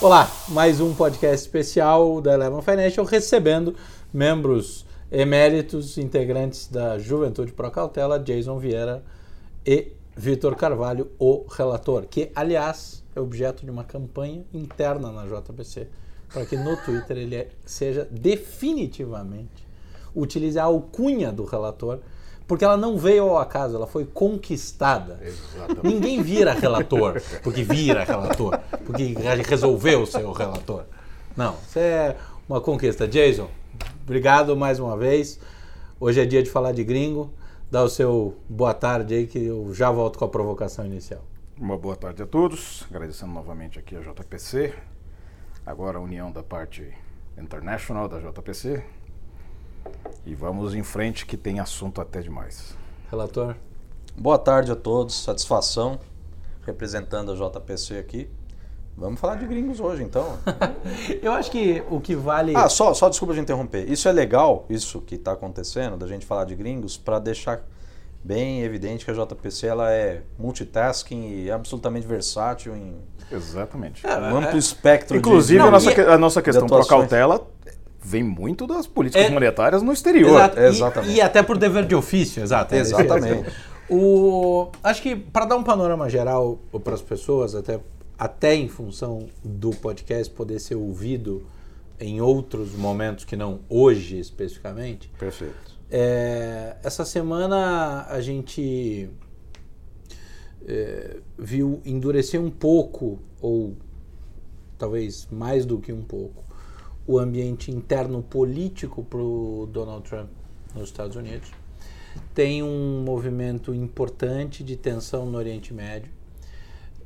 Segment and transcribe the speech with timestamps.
[0.00, 3.74] Olá, mais um podcast especial da Eleven Financial recebendo
[4.12, 9.02] membros eméritos, integrantes da Juventude Pro Cautela, Jason Vieira
[9.66, 15.88] e Vitor Carvalho, o relator, que aliás é objeto de uma campanha interna na JBC,
[16.32, 19.66] para que no Twitter ele seja definitivamente
[20.14, 21.98] utilize a alcunha do relator
[22.48, 25.20] porque ela não veio ao acaso, ela foi conquistada.
[25.22, 25.86] Exatamente.
[25.86, 29.14] Ninguém vira relator porque vira relator, porque
[29.46, 30.84] resolveu ser o relator.
[31.36, 32.16] Não, isso é
[32.48, 33.06] uma conquista.
[33.06, 33.50] Jason,
[34.02, 35.38] obrigado mais uma vez.
[36.00, 37.30] Hoje é dia de falar de gringo.
[37.70, 41.22] Dá o seu boa tarde aí que eu já volto com a provocação inicial.
[41.54, 42.86] Uma boa tarde a todos.
[42.90, 44.72] Agradecendo novamente aqui a JPC,
[45.66, 46.94] agora a união da parte
[47.36, 48.82] internacional da JPC,
[50.24, 52.76] e vamos em frente que tem assunto até demais.
[53.10, 53.56] Relator.
[54.16, 55.98] Boa tarde a todos, satisfação
[56.66, 58.28] representando a JPC aqui.
[58.96, 60.38] Vamos falar de gringos hoje, então.
[61.22, 62.54] Eu acho que o que vale.
[62.56, 63.88] Ah, só, só desculpa de interromper.
[63.90, 67.62] Isso é legal, isso que está acontecendo, da gente falar de gringos, para deixar
[68.22, 72.96] bem evidente que a JPC ela é multitasking e absolutamente versátil em
[73.30, 74.06] Exatamente.
[74.06, 75.66] É, um amplo é, espectro Inclusive, de...
[75.66, 77.46] Inclusive, a, nossa, a nossa questão para cautela
[78.08, 80.30] vem muito das políticas é, monetárias no exterior.
[80.30, 81.12] Exato, exatamente.
[81.12, 82.74] E, e, até por dever de ofício, exato.
[82.74, 83.50] É exatamente.
[83.88, 87.78] o, acho que para dar um panorama geral para as pessoas, até,
[88.18, 91.46] até em função do podcast poder ser ouvido
[92.00, 95.10] em outros momentos que não hoje especificamente.
[95.18, 95.76] Perfeito.
[95.90, 99.10] É, essa semana a gente
[100.66, 103.76] é, viu endurecer um pouco, ou
[104.78, 106.47] talvez mais do que um pouco,
[107.08, 110.28] o ambiente interno político para o Donald Trump
[110.74, 111.50] nos Estados Unidos.
[112.34, 116.12] Tem um movimento importante de tensão no Oriente Médio.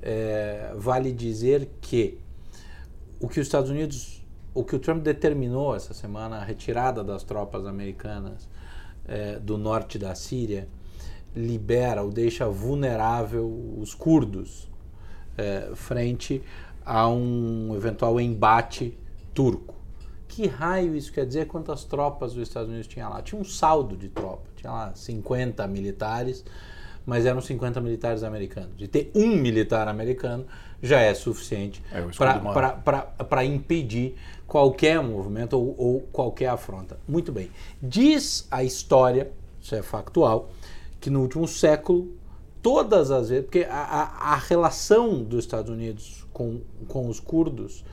[0.03, 2.19] É, vale dizer que
[3.21, 4.21] o que os Estados Unidos,
[4.53, 8.49] o que o Trump determinou essa semana, a retirada das tropas americanas
[9.07, 10.67] é, do norte da Síria,
[11.35, 13.47] libera ou deixa vulnerável
[13.79, 14.69] os curdos
[15.39, 16.43] é, frente
[16.85, 18.99] a um eventual embate
[19.33, 19.82] turco
[20.33, 21.47] que raio isso quer dizer?
[21.47, 23.21] Quantas tropas os Estados Unidos tinha lá?
[23.21, 26.43] Tinha um saldo de tropa, tinha lá 50 militares,
[27.05, 28.75] mas eram 50 militares americanos.
[28.75, 30.47] De ter um militar americano
[30.83, 32.03] já é suficiente é,
[33.25, 34.17] para impedir
[34.47, 36.99] qualquer movimento ou, ou qualquer afronta.
[37.07, 37.51] Muito bem.
[37.83, 40.51] Diz a história, isso é factual,
[40.99, 42.11] que no último século,
[42.63, 47.85] todas as vezes, porque a, a, a relação dos Estados Unidos com, com os curdos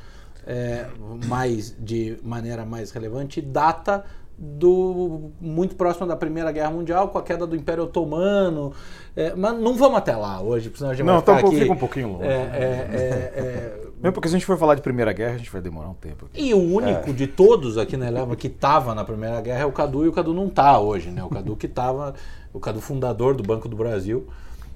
[0.50, 0.88] é,
[1.28, 4.04] mais de maneira mais relevante data
[4.36, 8.74] do muito próximo da Primeira Guerra Mundial, com a queda do Império Otomano.
[9.16, 11.60] É, mas não vamos até lá hoje, senão a gente não, vai tá um, aqui.
[11.60, 12.26] Fica um pouquinho longe.
[12.26, 15.52] É, é, é, Mesmo porque se a gente for falar de Primeira Guerra, a gente
[15.52, 16.26] vai demorar um tempo.
[16.26, 16.42] Aqui.
[16.42, 19.72] E o único de todos aqui na Eleva que estava na Primeira Guerra é o
[19.74, 21.22] Cadu, e o Cadu não está hoje, né?
[21.22, 22.16] O Cadu que estava,
[22.54, 24.26] o Cadu fundador do Banco do Brasil,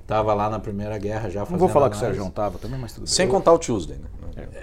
[0.03, 2.02] estava lá na Primeira Guerra já fazendo Não vou falar análise.
[2.02, 4.08] que o Sérgio estava também, mas tudo Sem contar o Tuesday, né?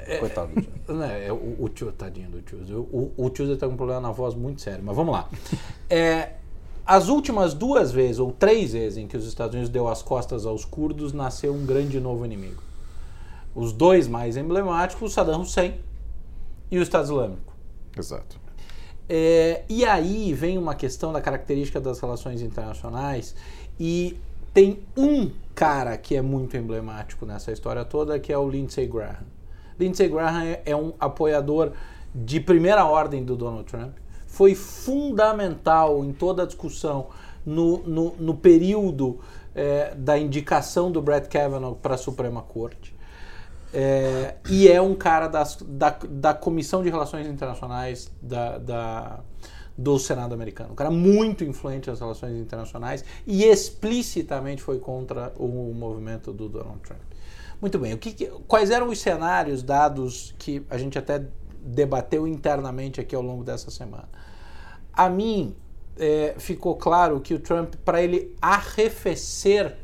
[0.06, 0.96] É, Coitado do Tuesday.
[0.96, 2.76] Né, é, o, o tio, tadinho do Tuesday.
[2.76, 5.28] O, o Tuesday está com um problema na voz muito sério, mas vamos lá.
[5.92, 6.34] É,
[6.86, 10.46] as últimas duas vezes, ou três vezes, em que os Estados Unidos deu as costas
[10.46, 12.62] aos curdos, nasceu um grande novo inimigo.
[13.54, 15.74] Os dois mais emblemáticos, o Saddam Hussein
[16.70, 17.52] e o Estado Islâmico.
[17.96, 18.38] Exato.
[19.08, 23.34] É, e aí vem uma questão da característica das relações internacionais
[23.78, 24.16] e
[24.52, 29.24] tem um cara que é muito emblemático nessa história toda, que é o Lindsey Graham.
[29.78, 31.72] Lindsey Graham é, é um apoiador
[32.14, 33.96] de primeira ordem do Donald Trump,
[34.26, 37.08] foi fundamental em toda a discussão
[37.44, 39.20] no, no, no período
[39.54, 42.94] é, da indicação do Brett Kavanaugh para a Suprema Corte.
[43.72, 49.20] É, e é um cara das, da, da Comissão de Relações Internacionais da, da
[49.80, 50.72] do Senado americano.
[50.72, 56.80] Um cara muito influente nas relações internacionais e explicitamente foi contra o movimento do Donald
[56.80, 57.00] Trump.
[57.62, 61.24] Muito bem, o que, quais eram os cenários dados que a gente até
[61.62, 64.08] debateu internamente aqui ao longo dessa semana?
[64.92, 65.56] A mim
[65.98, 69.76] é, ficou claro que o Trump, para ele arrefecer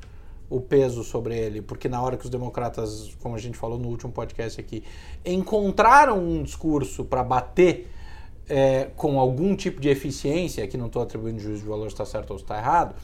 [0.50, 3.88] o peso sobre ele, porque na hora que os democratas, como a gente falou no
[3.88, 4.84] último podcast aqui,
[5.24, 7.90] encontraram um discurso para bater
[8.48, 12.04] é, com algum tipo de eficiência, aqui não estou atribuindo juízo de valor se está
[12.04, 12.94] certo ou se está errado,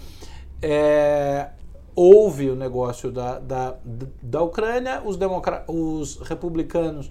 [0.60, 1.50] é,
[1.94, 3.76] houve o negócio da, da,
[4.22, 5.18] da Ucrânia, os,
[5.68, 7.10] os republicanos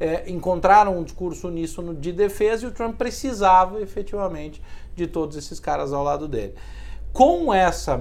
[0.00, 4.62] é, encontraram um discurso uníssono de defesa e o Trump precisava efetivamente
[4.94, 6.54] de todos esses caras ao lado dele.
[7.12, 8.00] Com essa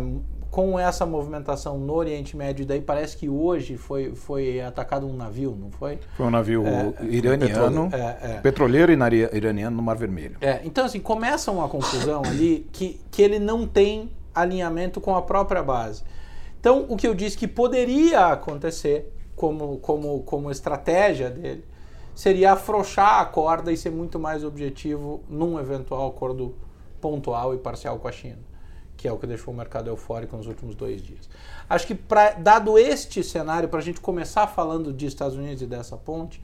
[0.51, 5.57] com essa movimentação no Oriente Médio, daí parece que hoje foi, foi atacado um navio,
[5.57, 5.98] não foi?
[6.18, 8.39] Foi um navio É, iraniano, petrole- é, é.
[8.42, 10.36] petroleiro iraniano no Mar Vermelho.
[10.42, 15.21] É, então, assim, começa uma confusão ali que, que ele não tem alinhamento com a
[15.21, 16.03] própria base.
[16.59, 21.63] Então, o que eu disse que poderia acontecer como, como, como estratégia dele
[22.13, 26.53] seria afrouxar a corda e ser muito mais objetivo num eventual acordo
[27.00, 28.38] pontual e parcial com a China,
[29.01, 31.27] que é o que deixou o mercado eufórico nos últimos dois dias.
[31.68, 35.65] Acho que, pra, dado este cenário, para a gente começar falando de Estados Unidos e
[35.65, 36.39] dessa ponte,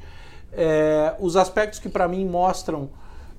[0.51, 2.89] é, os aspectos que para mim mostram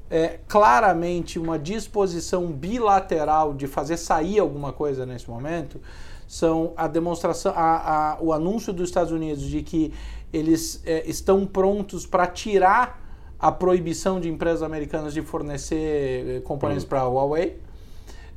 [0.09, 5.81] é, claramente uma disposição bilateral de fazer sair alguma coisa nesse momento
[6.26, 9.93] são a demonstração, a- a- o anúncio dos Estados Unidos de que
[10.32, 13.03] eles é, estão prontos para tirar
[13.41, 17.61] a proibição de empresas americanas de fornecer eh, componentes para a Huawei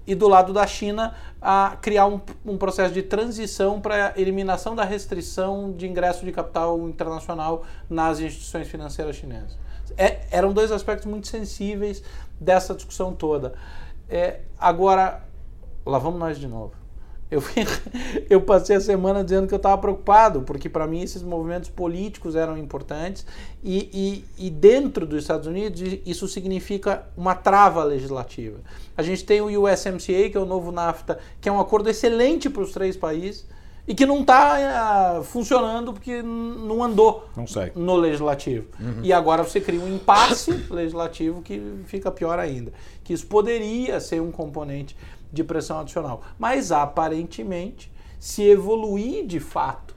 [0.06, 4.83] e do lado da China a criar um, um processo de transição para eliminação da
[4.83, 9.57] restrição de ingresso de capital internacional nas instituições financeiras chinesas.
[9.98, 12.03] É- eram dois aspectos muito sensíveis
[12.39, 13.53] dessa discussão toda.
[14.09, 15.24] É, agora,
[15.86, 16.81] lá vamos nós de novo.
[17.31, 17.66] Eu, fui-
[18.30, 22.36] eu passei a semana dizendo que eu estava preocupado, porque para mim esses movimentos políticos
[22.36, 23.25] eram importantes
[23.63, 28.60] e, e, e dentro dos Estados Unidos isso significa uma trava legislativa.
[28.98, 32.50] A gente tem o USMCA, que é o novo NAFTA, que é um acordo excelente
[32.50, 33.50] para os três países
[33.88, 38.68] e que não está funcionando porque não andou Não no legislativo.
[39.01, 42.72] E agora você cria um impasse legislativo que fica pior ainda.
[43.04, 44.95] Que isso poderia ser um componente
[45.31, 46.22] de pressão adicional.
[46.38, 49.95] Mas aparentemente, se evoluir de fato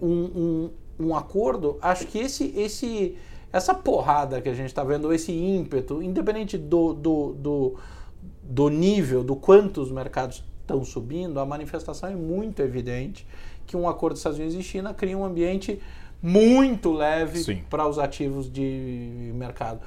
[0.00, 0.70] um, um,
[1.08, 3.16] um acordo, acho que esse, esse,
[3.52, 7.74] essa porrada que a gente está vendo, esse ímpeto, independente do, do, do,
[8.42, 13.26] do nível, do quanto os mercados estão subindo, a manifestação é muito evidente
[13.66, 15.80] que um acordo dos Estados Unidos e China cria um ambiente
[16.22, 19.80] muito leve para os ativos de mercado.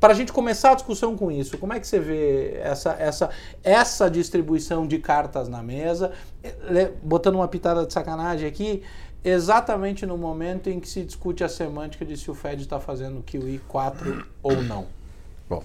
[0.00, 3.30] Para a gente começar a discussão com isso, como é que você vê essa, essa,
[3.64, 6.12] essa distribuição de cartas na mesa,
[6.42, 8.82] Eh, botando uma pitada de sacanagem aqui,
[9.24, 13.22] exatamente no momento em que se discute a semântica de se o Fed está fazendo
[13.22, 14.86] QE 4 ou não?
[15.50, 15.64] Bom,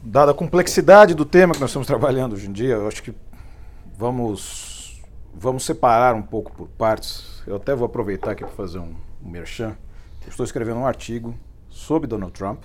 [0.00, 3.12] dada a complexidade do tema que nós estamos trabalhando hoje em dia, eu acho que
[3.98, 5.02] vamos,
[5.34, 7.42] vamos separar um pouco por partes.
[7.46, 8.94] Eu até vou aproveitar aqui para fazer um,
[9.24, 9.76] um merchan.
[10.22, 11.34] Eu estou escrevendo um artigo
[11.68, 12.62] sobre Donald Trump.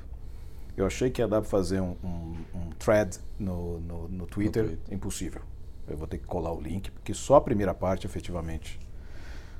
[0.76, 4.66] Eu achei que ia dar para fazer um, um- um thread no, no, no Twitter.
[4.66, 4.94] Twitter.
[4.96, 5.42] Impossível.
[5.88, 8.80] Eu vou ter que colar o link, porque só a primeira parte, efetivamente,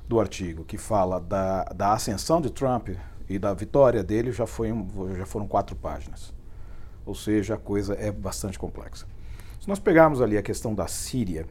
[0.08, 2.88] do artigo que fala da, da ascensão de Trump
[3.28, 6.32] e da vitória dele já, foi um- já foram quatro páginas.
[7.04, 9.06] Ou seja, a coisa é bastante complexa.
[9.60, 11.46] Se nós pegarmos ali a questão da Síria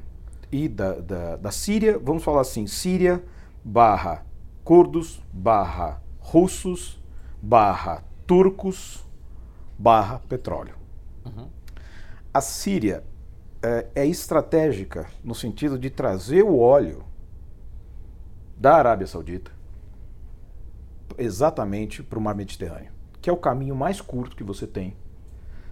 [0.51, 3.23] e da, da, da Síria, vamos falar assim, Síria
[3.63, 4.25] barra
[4.63, 6.99] curdos barra russos
[7.41, 9.05] barra turcos
[9.81, 10.75] barra petróleo.
[12.31, 13.03] A Síria
[13.63, 17.03] é, é estratégica no sentido de trazer o óleo
[18.55, 19.51] da Arábia Saudita
[21.17, 24.95] exatamente para o Mar Mediterrâneo, que é o caminho mais curto que você tem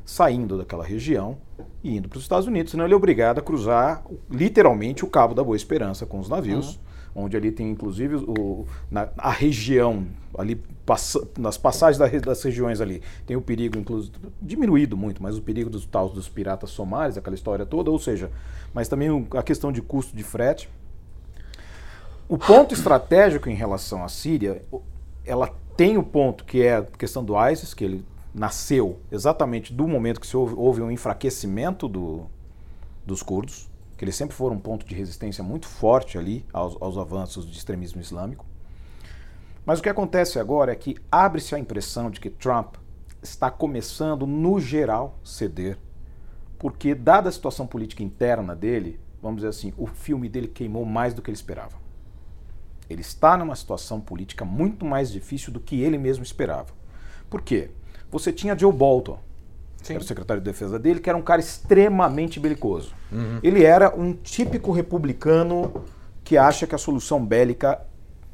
[0.03, 1.37] saindo daquela região
[1.83, 5.35] e indo para os Estados Unidos, senão ele é obrigado a cruzar literalmente o Cabo
[5.35, 6.79] da Boa Esperança com os navios,
[7.19, 10.05] onde ali tem inclusive o, na, a região
[10.37, 15.41] ali passa- nas passagens das regiões ali tem o perigo inclusive diminuído muito, mas o
[15.41, 18.31] perigo dos tal dos piratas somalis, aquela história toda, ou seja,
[18.73, 20.69] mas também a questão de custo de frete.
[22.27, 24.61] O ponto estratégico em relação à Síria,
[25.25, 29.87] ela tem o ponto que é a questão do ISIS, que ele nasceu exatamente do
[29.87, 32.25] momento que houve, houve um enfraquecimento do,
[33.05, 33.68] dos curdos,
[33.99, 37.57] que eles sempre foram um ponto de resistência muito forte ali aos, aos avanços de
[37.57, 38.45] extremismo islâmico.
[39.65, 42.75] Mas o que acontece agora é que abre-se a impressão de que Trump
[43.21, 45.77] está começando, no geral, ceder,
[46.57, 51.13] porque, dada a situação política interna dele, vamos dizer assim, o filme dele queimou mais
[51.13, 51.75] do que ele esperava.
[52.89, 56.73] Ele está numa situação política muito mais difícil do que ele mesmo esperava.
[57.29, 57.69] Por quê?
[58.09, 59.19] Você tinha Joe Bolton,
[59.83, 62.93] que era o secretário de defesa dele, que era um cara extremamente belicoso.
[63.41, 65.83] Ele era um típico republicano
[66.23, 67.79] que acha que a solução bélica,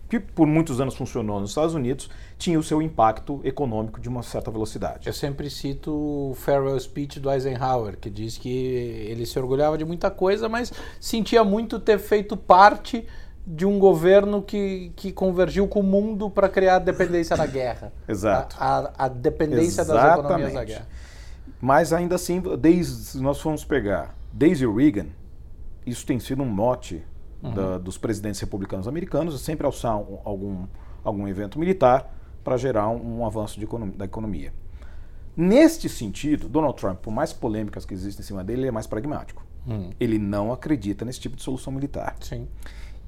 [0.10, 4.22] que por muitos anos funcionou nos Estados Unidos, tinha o seu impacto econômico de uma
[4.22, 5.08] certa velocidade.
[5.08, 8.50] Eu sempre cito o farewell speech do Eisenhower, que diz que
[9.10, 13.08] ele se orgulhava de muita coisa, mas sentia muito ter feito parte
[13.48, 17.94] de um governo que, que convergiu com o mundo para criar a dependência da guerra.
[18.08, 18.56] Exato.
[18.60, 20.24] A, a- a dependência das economias
[20.54, 20.66] da Exatamente.
[20.68, 20.88] guerra.
[21.62, 25.08] Mas ainda assim, desde, se nós formos pegar desde o Reagan,
[25.86, 27.04] isso tem sido um mote
[27.42, 30.66] da- dos presidentes republicanos americanos, sempre alçar um- algum,
[31.04, 32.12] algum evento militar
[32.44, 34.52] para gerar um, um avanço de econo- da economia.
[35.38, 38.88] Neste sentido, Donald Trump, por mais polêmicas que existem em cima dele, ele é mais
[38.88, 39.46] pragmático.
[39.68, 42.16] Hum, Ele não acredita nesse tipo de solução militar.
[42.22, 42.48] sim.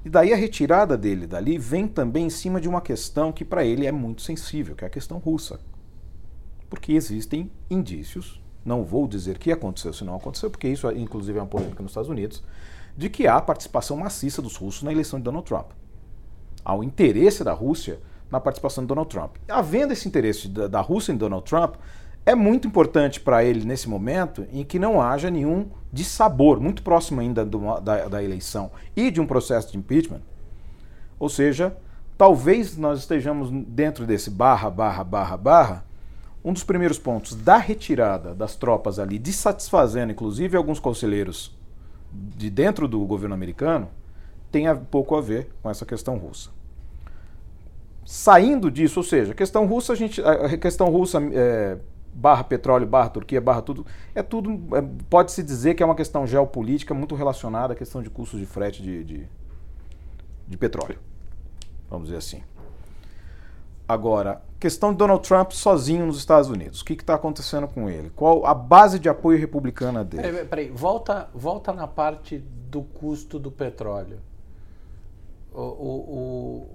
[0.04, 3.64] E daí a retirada dele dali vem também em cima de uma questão que para
[3.64, 5.58] ele é muito sensível, que é a questão russa.
[6.68, 11.42] Porque existem indícios, não vou dizer que aconteceu se não aconteceu, porque isso inclusive é
[11.42, 12.42] uma polêmica nos Estados Unidos,
[12.96, 15.70] de que há participação maciça dos russos na eleição de Donald Trump.
[16.64, 19.36] Há o interesse da Rússia na participação de Donald Trump.
[19.48, 21.76] Havendo esse interesse da, da Rússia em Donald Trump,
[22.26, 27.22] é muito importante para ele nesse momento em que não haja nenhum dissabor, muito próximo
[27.22, 30.20] ainda do- da, da eleição e de um processo de impeachment.
[31.18, 31.74] Ou seja,
[32.18, 35.84] talvez nós estejamos dentro desse barra, barra, barra, barra.
[36.48, 41.54] Um dos primeiros pontos da retirada das tropas ali, dissatisfazendo inclusive alguns conselheiros
[42.10, 43.90] de dentro do governo americano,
[44.50, 46.48] tem a- pouco a ver com essa questão russa.
[48.02, 51.76] Saindo disso, ou seja, a questão russa, a gente, a questão russa é,
[52.14, 56.26] barra petróleo, barra Turquia, barra tudo, é tudo, é, pode-se dizer que é uma questão
[56.26, 59.28] geopolítica muito relacionada à questão de custos de frete de, de,
[60.48, 60.98] de petróleo,
[61.90, 62.40] vamos dizer assim.
[63.88, 66.82] Agora, questão de Donald Trump sozinho nos Estados Unidos.
[66.82, 68.10] O que está acontecendo com ele?
[68.14, 70.22] Qual a base de apoio republicana dele?
[70.24, 72.38] Peraí, peraí, volta, volta na parte
[72.70, 74.18] do custo do petróleo.
[75.54, 76.66] O, o-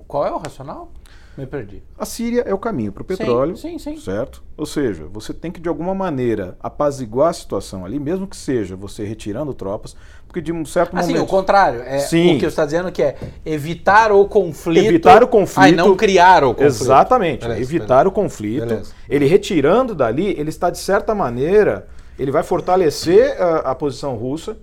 [0.00, 0.90] o- qual é o racional?
[1.38, 1.82] Me perdi.
[1.96, 4.00] A Síria é o caminho para o petróleo, Sim, sim, sim.
[4.00, 4.42] certo?
[4.54, 8.76] Ou seja, você tem que de alguma maneira apaziguar a situação ali, mesmo que seja
[8.76, 9.96] você retirando tropas,
[10.32, 11.82] porque de um certo Assim, momento o contrário.
[11.82, 12.30] É, Sim.
[12.30, 14.86] O que você está dizendo que é evitar o conflito.
[14.86, 15.68] Evitar o conflito.
[15.68, 16.68] E não criar o conflito.
[16.68, 18.66] Exatamente, Beleza, evitar o conflito.
[18.66, 18.94] Beleza.
[19.10, 21.86] Ele retirando dali, ele está de certa maneira,
[22.18, 24.56] ele vai fortalecer a, a posição russa.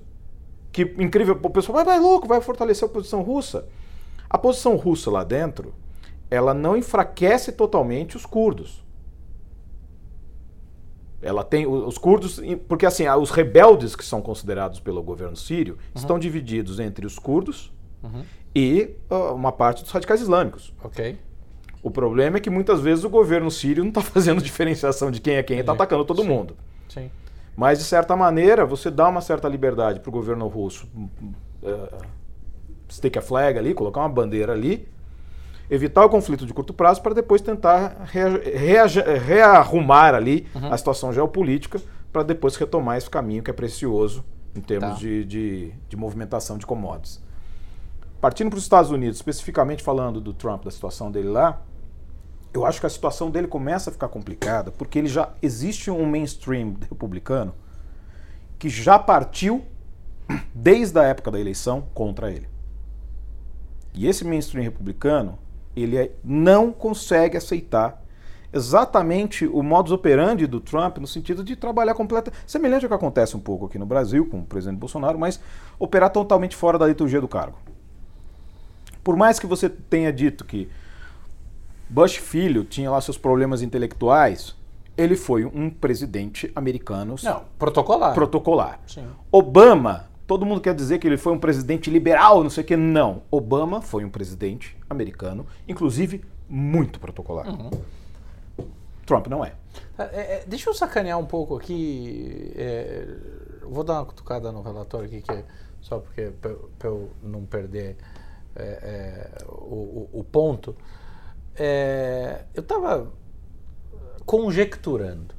[0.71, 3.65] Que incrível, o pessoal vai, vai louco, vai fortalecer a posição russa.
[4.27, 5.71] A posição russa lá dentro,
[6.31, 8.83] ela não enfraquece totalmente os curdos.
[11.21, 16.17] Ela tem os curdos, porque assim, os rebeldes que são considerados pelo governo sírio estão
[16.17, 17.71] divididos entre os curdos
[18.01, 18.23] Uhum.
[18.55, 20.73] e ah, uma parte dos radicais islâmicos.
[20.81, 21.17] Ok.
[21.83, 25.35] O problema é que muitas vezes o governo sírio não está fazendo diferenciação de quem
[25.35, 25.83] é quem e está Entendi.
[25.83, 26.27] atacando todo Sim.
[26.29, 26.55] mundo.
[26.87, 27.11] Sim.
[27.57, 30.87] Mas, de certa maneira, você dá uma certa liberdade para o governo russo
[31.61, 31.97] uh,
[32.89, 34.87] stick a flag ali, colocar uma bandeira ali,
[35.69, 38.87] evitar o conflito de curto prazo para depois tentar rea-
[39.25, 40.73] rearrumar ali Uhum.
[40.73, 41.79] a situação geopolítica
[42.11, 44.23] para depois retomar esse caminho que é precioso
[44.55, 44.95] em termos Tá.
[44.95, 47.21] de, de, de movimentação de commodities.
[48.19, 51.61] Partindo para os Estados Unidos, especificamente falando do Trump, da situação dele lá,
[52.53, 56.05] eu acho que a situação dele começa a ficar complicada porque ele já existe um
[56.05, 57.53] mainstream republicano
[58.57, 59.63] que já partiu
[60.53, 62.47] desde a época da eleição contra ele.
[63.93, 65.37] E esse mainstream republicano,
[65.81, 68.01] ele é- não consegue aceitar
[68.51, 73.37] exatamente o modus operandi do Trump no sentido de trabalhar completa, semelhante ao que acontece
[73.37, 75.39] um pouco aqui no Brasil com o presidente Bolsonaro, mas
[75.77, 77.57] operar totalmente fora da liturgia do cargo.
[79.03, 80.67] Por mais que você tenha dito que
[81.89, 84.55] Bush filho tinha lá seus problemas intelectuais,
[84.97, 88.13] ele foi um presidente americano Não, protocolar.
[88.13, 88.79] protocolar.
[88.87, 89.05] Sim.
[89.31, 92.77] Obama, todo mundo quer dizer que ele foi um presidente liberal, não sei o que.
[92.77, 93.23] Não.
[93.31, 97.47] Obama foi um presidente americano, inclusive muito protocolar.
[97.49, 97.71] Uhum.
[99.07, 99.53] Trump não é.
[99.97, 102.53] É, é, deixa eu sacanear um pouco aqui.
[102.55, 103.07] é,
[103.63, 105.43] vou dar uma cutucada no relatório aqui, que é
[105.81, 106.51] só porque para
[106.89, 107.97] eu não perder
[108.55, 108.63] é,
[109.41, 110.75] é, o, o- ponto.
[111.55, 113.11] É, eu estava
[114.27, 115.33] conjecturando,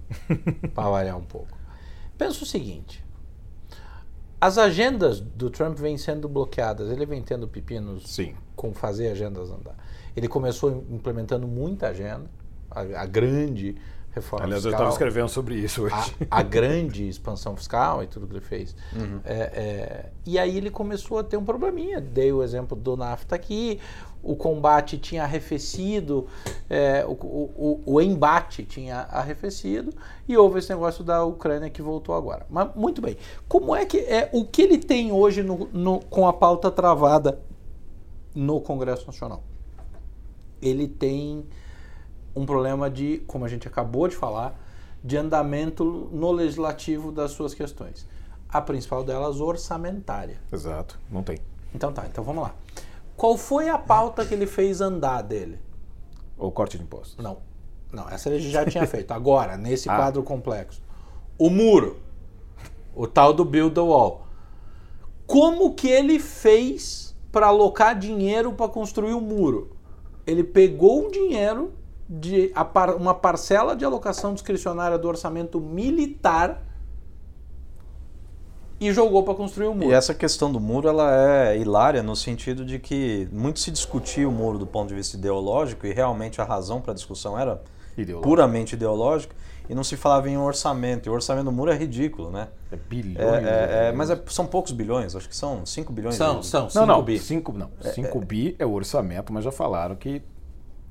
[0.74, 1.56] para variar um pouco.
[2.18, 3.04] Pensa o seguinte:
[4.40, 8.34] as agendas do Trump vêm sendo bloqueadas, ele vem tendo pepinos Sim.
[8.56, 9.76] com fazer agendas andar.
[10.16, 12.30] Ele começou implementando muita agenda,
[12.70, 13.76] a, a grande
[14.12, 15.94] reforma Aliás, eu fiscal, estava escrevendo sobre isso hoje.
[16.30, 18.74] a, a grande expansão fiscal e tudo que ele fez.
[19.24, 22.00] É, é, e aí ele começou a ter um probleminha.
[22.00, 23.78] Dei o exemplo do NAFTA aqui,
[24.22, 26.26] o combate tinha arrefecido,
[26.68, 29.92] é, o, o, o, o embate tinha arrefecido
[30.28, 32.44] e houve esse negócio da Ucrânia que voltou agora.
[32.50, 33.16] Mas muito bem.
[33.48, 37.40] Como é que é o que ele tem hoje no, no- com a pauta travada
[38.34, 39.42] no Congresso Nacional?
[40.60, 41.46] Ele tem
[42.34, 44.58] um problema de, como a gente acabou de falar,
[45.02, 48.06] de andamento no legislativo das suas questões.
[48.48, 50.38] A principal delas, orçamentária.
[50.52, 51.38] Exato, não tem.
[51.74, 52.54] Então tá, então vamos lá.
[53.16, 55.58] Qual foi a pauta que ele fez andar dele?
[56.36, 57.22] Ou corte de impostos.
[57.22, 57.38] Não,
[57.92, 59.12] não, essa ele já tinha feito.
[59.12, 59.96] Agora, nesse Ah.
[59.96, 60.82] quadro complexo.
[61.38, 61.98] O muro.
[62.94, 64.26] O tal do Build the Wall.
[65.26, 69.76] Como que ele fez para alocar dinheiro para construir o muro?
[70.26, 71.72] Ele pegou o dinheiro
[72.12, 76.60] de a par- uma parcela de alocação discricionária do orçamento militar
[78.80, 79.90] e jogou para construir o muro.
[79.90, 84.28] E essa questão do muro ela é hilária no sentido de que muito se discutia
[84.28, 87.62] o muro do ponto de vista ideológico e realmente a razão para a discussão era
[87.96, 88.28] Ideológico.
[88.28, 89.36] puramente ideológica
[89.68, 91.06] e não se falava em orçamento.
[91.06, 92.48] E o orçamento do muro é ridículo, né?
[92.72, 93.46] É É, bilhões.
[93.46, 96.16] é- é- mas é- são poucos bilhões, acho que são 5 bilhões.
[96.16, 97.18] São, de- são, Não, 5 não, bi.
[97.20, 97.70] 5 não.
[97.94, 100.22] 5 bi é o orçamento, mas já falaram que é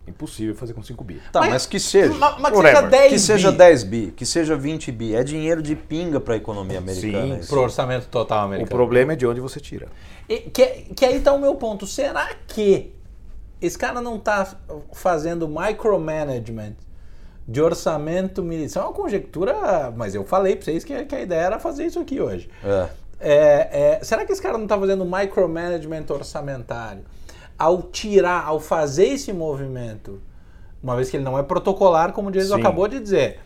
[0.09, 1.21] impossível fazer com 5 bi.
[1.31, 2.13] Tá, Mas- mas, que seja.
[2.15, 5.15] Ma- Mas, que seja 10 que seja bi 10 bi, que seja 20 bi.
[5.15, 7.35] É dinheiro de pinga para a economia americana.
[7.35, 7.49] Sim, isso.
[7.49, 8.75] pro orçamento total O americano.
[8.75, 9.87] problema é de onde você tira.
[10.27, 11.87] E Que, que aí tá o meu ponto.
[11.87, 12.91] Será que
[13.61, 14.55] esse cara não tá
[14.93, 16.73] fazendo micromanagement
[17.47, 18.65] de orçamento militar?
[18.67, 21.85] Isso é uma conjectura, mas eu falei pra vocês que, que a ideia era fazer
[21.85, 22.49] isso aqui hoje.
[22.63, 22.87] É.
[23.21, 27.01] É, é, será que esse cara não está fazendo micromanagement orçamentário
[27.59, 30.21] ao tirar, ao fazer esse movimento,
[30.81, 32.61] uma vez que ele não é protocolar, como o Jason Sim.
[32.61, 33.41] acabou de dizer,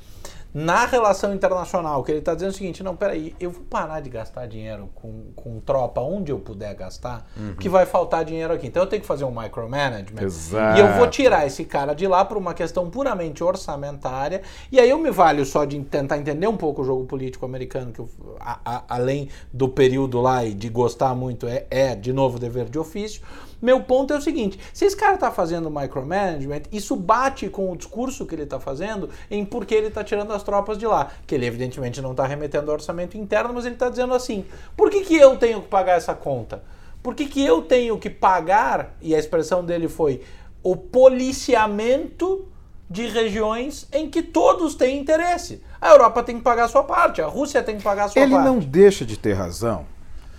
[0.54, 4.10] na relação internacional, que ele está dizendo o seguinte, não, peraí, eu vou parar de
[4.12, 8.68] gastar dinheiro com, com tropa onde eu puder gastar, porque vai faltar dinheiro aqui.
[8.68, 10.22] Então eu tenho que fazer um micromanagement.
[10.22, 10.78] Exato.
[10.78, 14.44] E eu vou tirar esse cara de lá por uma questão puramente orçamentária.
[14.72, 17.92] E aí eu me valho só de tentar entender um pouco o jogo político americano,
[17.92, 22.14] que eu- a- a- além do período lá e de gostar muito, é, é, de
[22.14, 23.24] novo dever de ofício.
[23.64, 27.78] Meu ponto é o seguinte: se esse cara está fazendo micromanagement, isso bate com o
[27.78, 31.10] discurso que ele está fazendo em por que ele está tirando as tropas de lá.
[31.26, 34.44] Que ele evidentemente não está remetendo ao orçamento interno, mas ele está dizendo assim:
[34.76, 36.62] por que, que eu tenho que pagar essa conta?
[37.02, 40.22] Por que, que eu tenho que pagar, e a expressão dele foi,
[40.62, 42.46] o policiamento
[42.90, 45.64] de regiões em que todos têm interesse?
[45.80, 48.22] A Europa tem que pagar a sua parte, a Rússia tem que pagar a sua
[48.22, 48.46] Ele parte.
[48.46, 49.93] não deixa de ter razão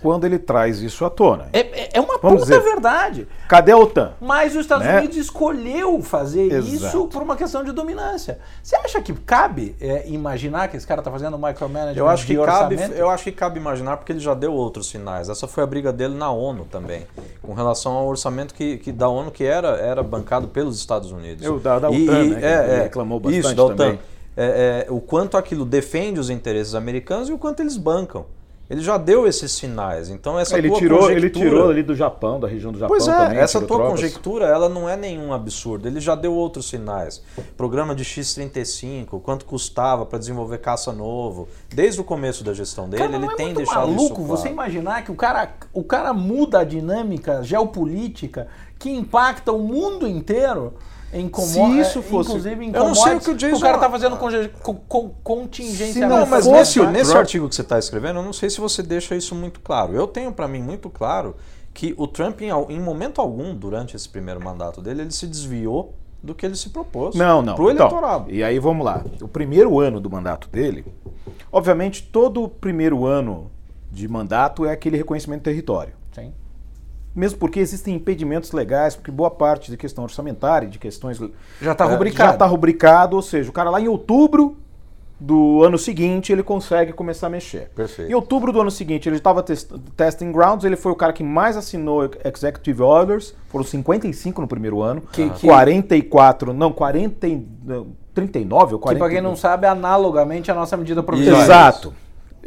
[0.05, 1.47] quando ele traz isso à tona.
[1.51, 3.27] É, é- é uma Vamos puta dizer- verdade.
[3.49, 4.13] Cadê a OTAN?
[4.21, 4.99] Mas os Estados Né?
[4.99, 6.75] Unidos escolheu fazer Exato.
[6.75, 8.37] isso por uma questão de dominância.
[8.61, 12.33] Você acha que cabe é, imaginar que esse cara está fazendo micromanagement Eu acho, que
[12.35, 12.95] de cabe, orçamento?
[12.99, 15.27] eu acho que cabe imaginar porque ele já deu outros sinais.
[15.27, 17.07] Essa foi a briga dele na ONU também,
[17.41, 21.43] com relação ao orçamento que, que da ONU que era, era bancado pelos Estados Unidos.
[21.43, 21.95] Eu, da- da OTAN,
[22.29, 23.75] né, que ele reclamou bastante Isso, da OTAN.
[23.75, 23.99] também.
[24.37, 28.25] É, é, o quanto aquilo defende os interesses americanos e o quanto eles bancam.
[28.67, 30.09] Ele já deu esses sinais.
[30.09, 32.97] Então essa Ele tua tirou, ele conjectura- tirou ali do Japão, da região do Japão
[32.97, 33.37] Pois é, também.
[33.37, 33.89] essa tua tropas.
[33.91, 35.87] conjectura, ela não é nenhum absurdo.
[35.87, 37.21] Ele já deu outros sinais.
[37.55, 41.47] Programa de X-35, quanto custava para desenvolver caça novo.
[41.73, 44.49] Desde o começo da gestão dele, Cara, ele é tem muito deixado maluco isso você
[44.49, 44.53] claro.
[44.53, 48.47] imaginar que o cara, o cara muda a dinâmica geopolítica
[48.79, 50.73] que impacta o mundo inteiro
[51.17, 53.77] em como, Se isso é, fosse- inclusive Eu não sei o que o Jason- cara
[53.77, 57.55] tá fazendo conge- con- con- contingência não Não, mas fosse nesse, o nesse artigo que
[57.55, 59.93] você está escrevendo, eu não sei se você deixa isso muito claro.
[59.93, 61.35] Eu tenho para mim muito claro
[61.73, 65.93] que o Trump, em, em momento algum, durante esse primeiro mandato dele, ele se desviou
[66.23, 67.55] do que ele se propôs Não, não.
[67.55, 68.31] pro Então, eleitorado.
[68.31, 69.03] e aí vamos lá.
[69.21, 70.83] O primeiro ano do mandato dele,
[71.51, 73.51] obviamente todo o primeiro ano
[73.91, 75.93] de mandato é aquele reconhecimento do território.
[76.11, 76.33] Sim.
[77.15, 81.17] Mesmo porque existem impedimentos legais, porque boa parte de questão orçamentária, de questões.
[81.61, 82.27] Já tá eh, rubricado.
[82.29, 84.57] Já está rubricado, ou seja, o cara lá em outubro
[85.17, 87.69] do ano seguinte ele consegue começar a mexer.
[87.73, 88.11] Perfeito.
[88.11, 91.55] Em outubro do ano seguinte ele estava testing grounds, ele foi o cara que mais
[91.55, 97.87] assinou executive orders, foram 55 no primeiro ano, Que- que- 44, não, 40, e- não,
[98.13, 99.05] 39 ou Que 40.
[99.05, 101.43] pra quem não sabe, analogamente à nossa medida provisória.
[101.43, 101.93] Exato.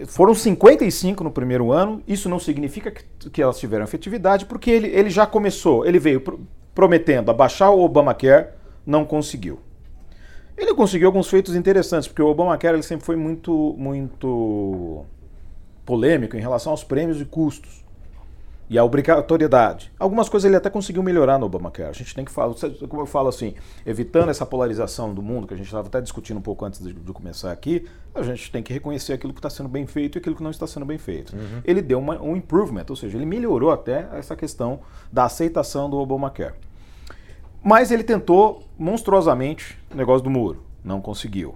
[0.06, 2.02] Foram 55 no primeiro ano.
[2.06, 6.20] Isso não significa que, que elas tiveram efetividade, porque ele, ele já começou, ele veio
[6.20, 6.40] pro-
[6.74, 8.48] prometendo abaixar o Obamacare,
[8.86, 9.58] não conseguiu.
[10.56, 15.04] Ele conseguiu alguns feitos interessantes, porque o Obamacare ele sempre foi muito, muito
[15.84, 17.84] polêmico em relação aos prêmios e custos
[18.70, 19.90] e a obrigatoriedade.
[19.98, 21.88] Algumas coisas ele até conseguiu melhorar no Obamacare.
[21.88, 22.54] A gente tem que falar,
[22.88, 23.54] como eu falo assim,
[23.86, 26.92] evitando essa polarização do mundo, que a gente estava até discutindo um pouco antes de,
[26.92, 30.18] de começar aqui, a gente tem que reconhecer aquilo que está sendo bem feito e
[30.18, 31.34] aquilo que não está sendo bem feito.
[31.64, 35.96] Ele deu uma- um improvement, ou seja, ele melhorou até essa questão da aceitação do
[35.96, 36.54] Obamacare.
[37.62, 41.54] Mas ele tentou monstruosamente o negócio do muro, não conseguiu.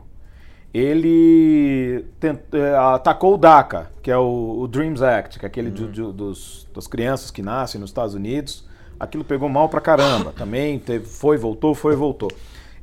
[0.74, 5.70] Ele tent- eh, atacou o DACA, que é o, o Dreams Act, que é aquele
[5.70, 8.64] de- de- dos, das crianças que nascem nos Estados Unidos.
[8.98, 10.32] Aquilo pegou mal pra caramba.
[10.36, 12.30] Também teve, foi, voltou, foi, voltou.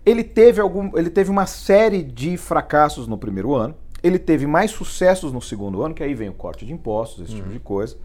[0.06, 3.75] Ele teve, algum, ele teve uma série de fracassos no primeiro ano.
[4.02, 7.36] Ele teve mais sucessos no segundo ano, que aí vem o corte de impostos, esse
[7.36, 7.97] tipo de coisa.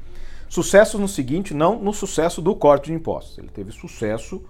[0.48, 3.38] Sucessos no seguinte, não no sucesso do corte de impostos.
[3.38, 4.42] Ele teve sucesso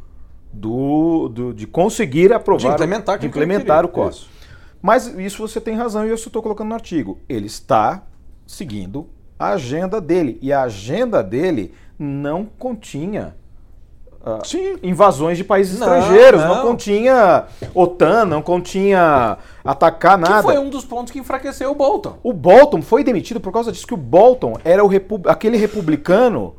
[0.53, 4.31] do, do- de conseguir aprovar, De implementar de implementar o corte.
[4.87, 7.19] Mas isso você tem razão e eu estou colocando no artigo.
[7.27, 8.03] Ele está
[8.47, 9.07] seguindo
[9.39, 10.39] a agenda dele.
[10.43, 13.35] E a agenda dele não continha
[14.45, 14.77] Sim.
[14.83, 16.57] invasões de países Não, estrangeiros, não.
[16.57, 16.63] não.
[16.67, 17.45] continha
[17.75, 20.43] OTAN, não continha atacar Que nada.
[20.43, 22.19] foi um dos pontos que enfraqueceu o Bolton.
[22.23, 26.57] O Bolton foi demitido por causa disso que o Bolton era o repu- aquele republicano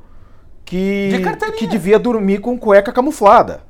[0.64, 1.12] que,
[1.58, 3.62] que devia dormir com cueca camuflada.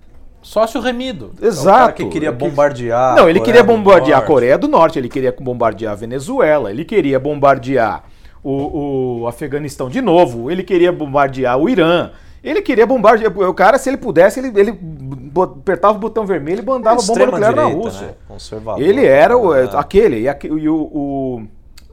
[0.46, 1.32] Sócio remido.
[1.42, 1.78] É o Exato.
[1.80, 3.16] cara que queria bombardear.
[3.16, 4.22] Não, ele queria bombardear a.
[4.22, 8.04] Coreia do Norte, ele queria bombardear a Venezuela, ele queria bombardear
[8.44, 12.12] o, o Afeganistão de novo, ele queria bombardear o Irã.
[12.44, 13.36] Ele queria bombardear.
[13.36, 14.80] O cara, se ele pudesse, ele, ele
[15.42, 18.08] apertava o botão vermelho e mandava bomba Extrema nuclear na direita, Rússia.
[18.08, 18.14] né?
[18.28, 18.82] Conservador.
[18.84, 19.68] Ele era o, É.
[19.74, 21.48] aquele, e, e o, o-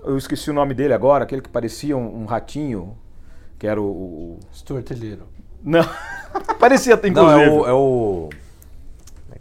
[0.04, 2.98] Eu esqueci o nome dele agora, aquele que parecia um, um ratinho,
[3.58, 3.84] que era o.
[3.86, 5.26] o- Stuart Little.
[5.64, 5.86] Não.
[6.60, 7.44] parecia, Não, inclusive.
[7.44, 8.28] é o, é o.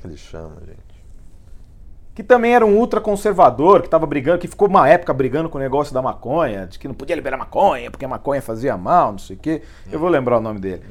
[0.01, 0.91] Que ele chama, gente?
[2.13, 5.61] Que também era um ultraconservador, que estava brigando, que ficou uma época brigando com o
[5.61, 9.19] negócio da maconha, de que não podia liberar maconha, porque a maconha fazia mal, não
[9.19, 9.61] sei o quê.
[9.89, 10.83] Eu vou lembrar o nome dele.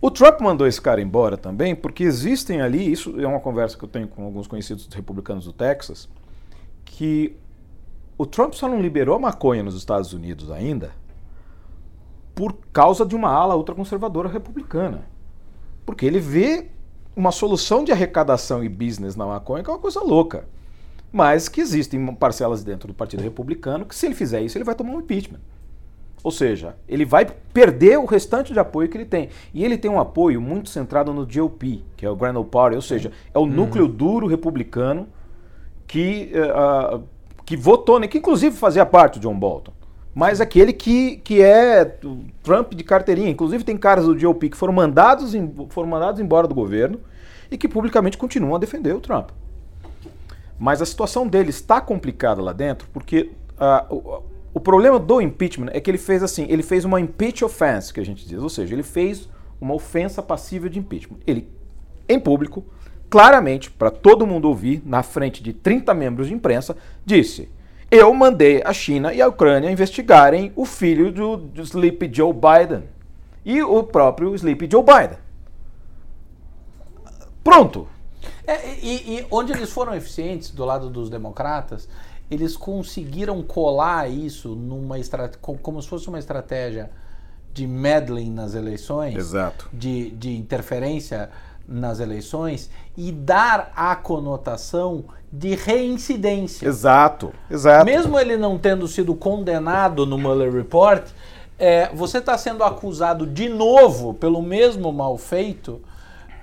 [0.00, 3.84] O Trump mandou esse cara embora também, porque existem ali, isso é uma conversa que
[3.84, 6.08] eu tenho com alguns conhecidos republicanos do Texas,
[6.84, 7.36] que
[8.16, 10.92] o Trump só não liberou maconha nos Estados Unidos ainda
[12.34, 15.06] por causa de uma ala ultraconservadora republicana.
[15.86, 16.68] Porque ele vê
[17.16, 20.44] uma solução de arrecadação e business na maconha que é uma coisa louca.
[21.12, 24.74] Mas que existem parcelas dentro do Partido Republicano que, se ele fizer isso, ele vai
[24.74, 25.40] tomar um impeachment.
[26.24, 29.28] Ou seja, ele vai perder o restante de apoio que ele tem.
[29.52, 32.76] E ele tem um apoio muito centrado no GOP, que é o Grand Old Party,
[32.76, 35.06] ou seja, é o núcleo duro republicano
[35.86, 36.98] que, ah,
[37.44, 39.72] que votou, né, que inclusive fazia parte do John Bolton.
[40.14, 41.84] Mas aquele que, que é
[42.42, 43.30] Trump de carteirinha.
[43.30, 47.00] Inclusive tem caras do GOP que foram mandados, em- foram mandados embora do governo
[47.50, 49.30] e que publicamente continuam a defender o Trump.
[50.58, 54.22] Mas a situação dele está complicada lá dentro porque ah, o,
[54.54, 57.98] o problema do impeachment é que ele fez assim, ele fez uma impeach offense, que
[57.98, 59.28] a gente diz, ou seja, ele fez
[59.60, 61.18] uma ofensa passível de impeachment.
[61.26, 61.48] Ele,
[62.08, 62.64] em público,
[63.10, 67.48] claramente, para todo mundo ouvir, na frente de 30 membros de imprensa, disse:
[67.94, 72.88] Eu mandei a China e a Ucrânia investigarem o filho do, do Sleepy Joe Biden
[73.44, 75.16] e o próprio Sleepy Joe Biden.
[77.44, 77.86] Pronto.
[78.44, 81.88] É, e, e onde eles foram eficientes do lado dos democratas,
[82.28, 84.96] eles conseguiram colar isso numa
[85.62, 86.90] como se fosse uma estratégia
[87.52, 89.68] de meddling nas eleições, Exato.
[89.72, 91.30] de, de interferência
[91.68, 95.04] nas eleições e dar a conotação
[95.36, 96.66] de reincidência.
[96.68, 97.32] Exato.
[97.50, 97.84] Exato.
[97.84, 101.04] Mesmo ele não tendo sido condenado no Mueller Report,
[101.58, 105.80] é, você está sendo acusado de novo pelo mesmo mal feito,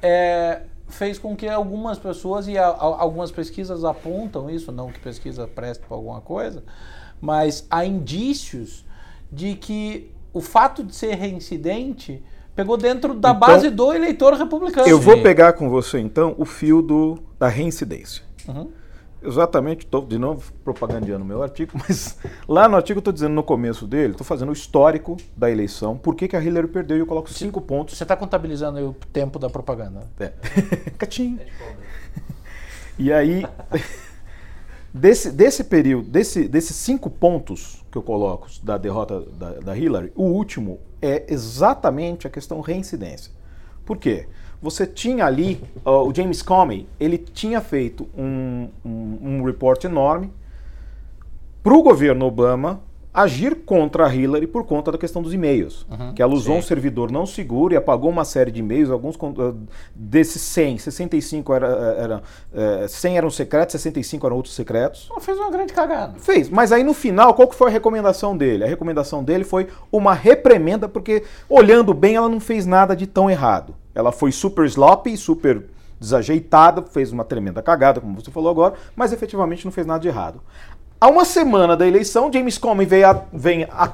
[0.01, 4.99] é, fez com que algumas pessoas, e a- a- algumas pesquisas apontam isso, não que
[4.99, 6.61] pesquisa preste para alguma coisa,
[7.21, 8.85] mas há indícios
[9.31, 12.21] de que o fato de ser reincidente
[12.53, 14.85] pegou dentro da Então, base do eleitor republicano.
[14.87, 18.23] Eu vou pegar com você então o fio do, da reincidência.
[18.47, 18.69] Uhum.
[19.23, 23.33] Exatamente, estou de novo propagandeando o meu artigo, mas lá no artigo eu estou dizendo
[23.33, 26.97] no começo dele, estou fazendo o histórico da eleição, por que, que a Hillary perdeu
[26.97, 27.97] e eu coloco cinco pontos.
[27.97, 30.07] Você está contabilizando aí o tempo da propaganda.
[30.19, 30.31] É.
[30.97, 31.39] Catinho.
[32.97, 33.45] E aí,
[34.91, 40.11] desse, desse período, desse, desses cinco pontos que eu coloco da derrota da, da Hillary,
[40.15, 43.31] o último é exatamente a questão reincidência.
[43.85, 44.27] Por quê?
[44.61, 50.31] Você tinha ali, ó, o James Comey, ele tinha feito um, um, um report enorme
[51.63, 52.81] para o governo Obama
[53.13, 55.85] agir contra a Hillary por conta da questão dos e-mails.
[56.15, 59.53] que ela usou um servidor não seguro e apagou uma série de e-mails, alguns ah,
[59.93, 65.07] desses 100, 65 era, era, eh, 100 eram secretos, 65 eram outros secretos.
[65.11, 66.19] Ela fez uma grande cagada.
[66.19, 68.63] Fez, mas aí no final, qual que foi a recomendação dele?
[68.63, 73.29] A recomendação dele foi uma reprimenda, porque olhando bem, ela não fez nada de tão
[73.29, 73.75] errado.
[73.93, 75.63] Ela foi super sloppy, super
[75.99, 80.07] desajeitada, fez uma tremenda cagada, como você falou agora, mas efetivamente não fez nada de
[80.07, 80.41] errado.
[80.99, 83.93] Há uma semana da eleição, James Comey veio a- vem a-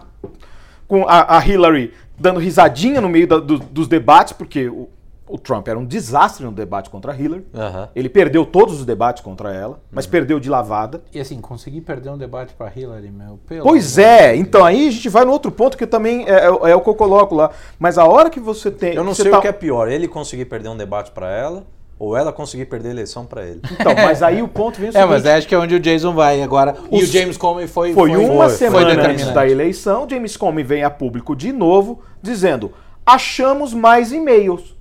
[0.88, 4.90] com a, a Hillary dando risadinha no meio da- do- dos debates, porque o,
[5.30, 7.46] o Trump era um desastre no debate contra a Hillary.
[7.54, 7.90] Aham.
[7.96, 10.12] Ele perdeu todos os debates contra ela, mas Uhum.
[10.12, 11.02] perdeu de lavada.
[11.13, 14.88] E assim, conseguir perder um debate para Hillary, meu, pelo Pois é, de então aí
[14.88, 17.36] a gente vai no outro ponto que também é, é- é o que eu coloco
[17.36, 17.52] lá.
[17.78, 18.94] Mas a hora que você tem.
[18.96, 21.66] Eu não sei tá- o que é pior, ele conseguir perder um debate pra ela
[22.00, 23.60] ou ela conseguir perder a eleição pra ele.
[23.72, 25.80] Então, mas aí o ponto vem o É, mas seguinte, acho que é onde o
[25.80, 26.76] Jason vai agora.
[26.92, 29.34] E Os- o James Comey foi Foi uma foi semana antes determinante.
[29.34, 32.72] da eleição, James Comey vem a público de novo, dizendo:
[33.06, 34.77] achamos mais e-mails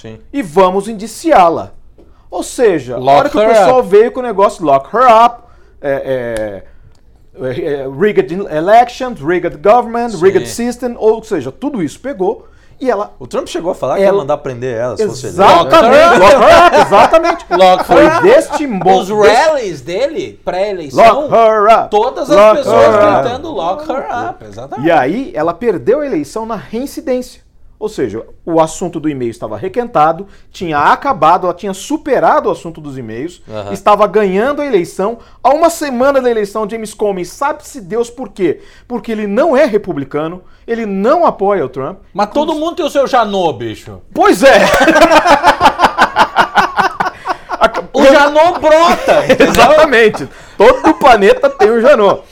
[0.00, 0.18] Sim.
[0.32, 1.72] e vamos indiciá-la.
[2.30, 5.42] Ou seja, a Lock hora que o pessoal veio com o negócio lock her up,
[5.80, 6.62] é,
[7.36, 10.22] é, eh, eh, rigged elections, rigged government, Sim.
[10.24, 12.46] rigged system, ou seja, tudo isso pegou
[12.80, 15.26] e ela O Trump chegou a falar que ia Ela- mandar prender ela se fosse.
[15.26, 17.44] Exatamente, lock her up, exatamente.
[17.50, 18.22] Lock Foi her up.
[18.22, 21.90] deste mo- Os rallies dele, pré-eleição, up.
[21.90, 23.22] todas as Lock pessoas up.
[23.22, 24.44] gritando lock her up.
[24.44, 24.86] Exatamente.
[24.86, 27.47] E aí ela perdeu a eleição na reincidência.
[27.78, 32.80] Ou seja, o assunto do e-mail estava requentado, tinha acabado, ela tinha superado o assunto
[32.80, 33.72] dos e-mails, Aham.
[33.72, 35.18] estava ganhando a eleição.
[35.42, 38.60] A uma semana da eleição, James Comey sabe-se Deus por quê?
[38.88, 41.98] Porque ele não é republicano, ele não apoia o Trump.
[42.12, 44.00] Mas todo mundo tem o seu Janot, bicho.
[44.12, 44.58] Pois é!
[47.92, 49.24] O Janot brota?
[49.42, 50.28] Exatamente.
[50.56, 52.22] Todo o planeta tem um Janot.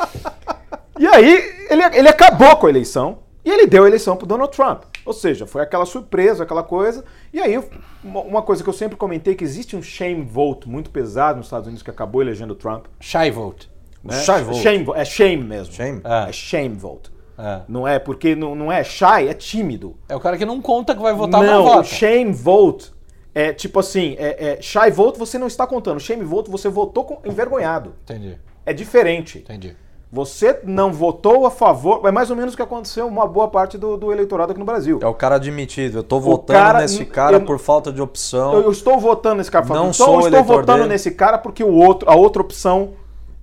[0.99, 4.55] E aí, ele, ele acabou com a eleição e ele deu a eleição para Donald
[4.55, 4.83] Trump.
[5.07, 7.05] Ou seja, foi aquela surpresa, aquela coisa.
[7.33, 7.59] E aí,
[8.05, 11.69] uma coisa que eu sempre comentei, que existe um shame vote muito pesado nos Estados
[11.69, 12.87] Unidos que acabou elegendo o Trump.
[13.01, 13.71] Shy vote.
[14.03, 14.21] né?
[14.21, 14.59] Shy vote.
[14.59, 15.73] Shame é shame mesmo.
[15.73, 16.01] Shame?
[16.05, 16.27] Ah.
[16.29, 17.11] É shame vote.
[17.39, 17.61] É.
[17.69, 19.97] Não é porque não, não é shy, é tímido.
[20.09, 21.81] É o cara que não conta que vai votar, não, vota.
[21.81, 22.93] o shame vote
[23.35, 27.05] é tipo assim, é, é, shy vote você não está contando, shame vote você votou
[27.05, 27.95] com- envergonhado.
[28.05, 29.39] Entendi, É diferente.
[29.41, 29.77] entendi.
[30.13, 33.77] Você não votou a favor, é mais ou menos o que aconteceu uma boa parte
[33.77, 35.01] do, do eleitorado aqui no Brasil.
[35.03, 35.99] É o cara admitido.
[35.99, 38.55] Eu tô votando cara- nesse cara eu- por falta de opção.
[38.55, 40.89] Eu, eu estou votando nesse cara, Não então sou eu estou votando dele.
[40.91, 42.93] nesse cara porque o outro, a outra opção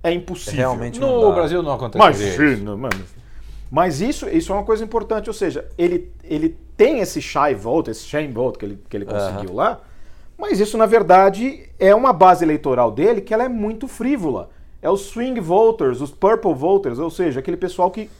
[0.02, 0.58] é impossível.
[0.58, 1.34] Realmente não No dá.
[1.34, 2.42] Brasil não acontece isso.
[2.42, 3.04] Imagina, mano.
[3.70, 7.90] Mas isso, isso é uma coisa importante, ou seja, ele, ele tem esse shy vote,
[7.90, 9.80] esse shame vote que ele, que ele conseguiu lá,
[10.38, 14.48] mas isso na verdade é uma base eleitoral dele que ela é muito frívola.
[14.84, 18.10] É os swing voters, os purple voters, ou seja, aquele pessoal que,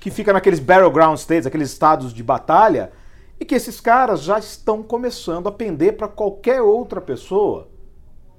[0.00, 2.90] que fica naqueles battleground states, aqueles estados de batalha,
[3.38, 7.68] e que esses caras já estão começando a pender para qualquer outra pessoa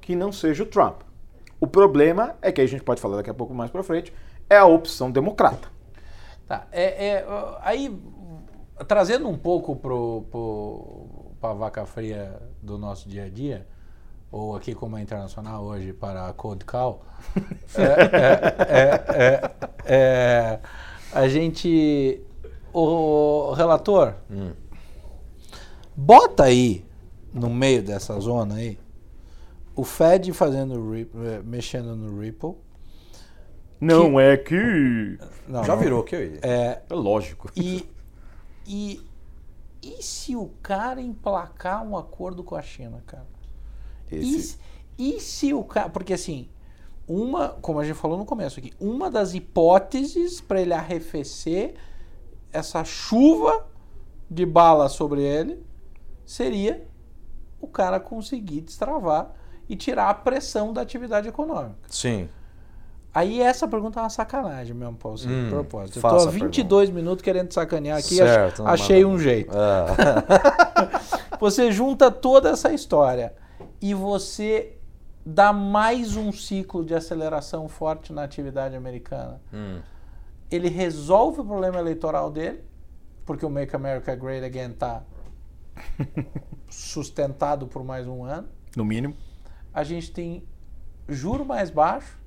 [0.01, 1.01] que não seja o Trump.
[1.59, 4.11] O problema é que a gente pode falar daqui a pouco mais para frente,
[4.49, 5.67] é a opção democrata.
[6.47, 7.25] Tá, é, é,
[7.61, 8.01] aí,
[8.87, 10.25] trazendo um pouco pro,
[11.39, 13.67] pra vaca fria do nosso dia a dia,
[14.31, 17.03] ou aqui como é internacional hoje para a Code Call,
[17.75, 19.51] é, é, é, é,
[19.85, 20.59] é,
[21.13, 22.21] a gente,
[22.73, 24.15] o relator,
[25.95, 26.85] bota aí,
[27.33, 28.77] no meio dessa zona aí,
[29.75, 32.55] o Fed fazendo, eh, mexendo no Ripple.
[33.79, 35.19] Não é que.
[35.47, 35.81] Não, Já não.
[35.83, 36.39] virou que eu ia.
[36.41, 37.51] É, É lógico.
[37.55, 37.87] E,
[38.65, 38.99] e,
[39.83, 43.36] e se o cara emplacar um acordo com a China, cara?
[44.11, 44.57] E, Esse- se-
[44.97, 45.89] e se o cara.
[45.89, 46.47] Porque assim,
[47.07, 51.75] uma, como a gente falou no começo aqui, uma das hipóteses para ele arrefecer
[52.51, 53.65] essa chuva
[54.29, 55.63] de bala sobre ele
[56.25, 56.85] seria
[57.61, 59.31] o cara conseguir destravar
[59.69, 61.75] e tirar a pressão da atividade econômica.
[61.89, 62.27] Sim.
[63.13, 65.97] Aí essa pergunta é uma sacanagem mesmo, Paulo, assim, Hum, propósito.
[65.97, 69.51] Eu tô há 22 minutos querendo sacanear aqui, Certo, ach- achei um jeito.
[69.55, 71.37] É.
[71.39, 73.33] Você junta toda essa história
[73.81, 74.77] e você
[75.25, 79.41] dá mais um ciclo de aceleração forte na atividade americana.
[79.53, 79.79] Hum.
[80.49, 82.63] Ele resolve o problema eleitoral dele,
[83.25, 85.03] porque o Make America Great Again está
[86.69, 88.47] sustentado por mais um ano.
[88.75, 89.15] No mínimo.
[89.73, 90.43] A gente tem
[91.07, 92.17] juro mais baixo,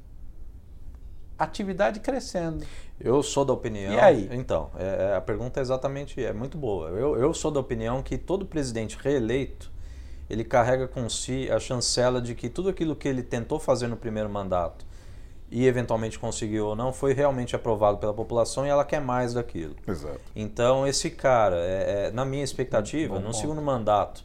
[1.39, 2.65] atividade crescendo.
[2.99, 3.95] Eu sou da opinião.
[3.95, 4.29] E aí?
[4.31, 6.91] Então, é- é- a pergunta é exatamente é muito boa.
[6.91, 9.73] Eu, eu sou da opinião que todo presidente reeleito
[10.31, 13.97] ele carrega com si a chancela de que tudo aquilo que ele tentou fazer no
[13.97, 14.87] primeiro mandato
[15.51, 19.75] e eventualmente conseguiu ou não foi realmente aprovado pela população e ela quer mais daquilo.
[19.87, 20.21] Exato.
[20.37, 24.23] Então, esse cara, é- é, na minha expectativa, no segundo mandato,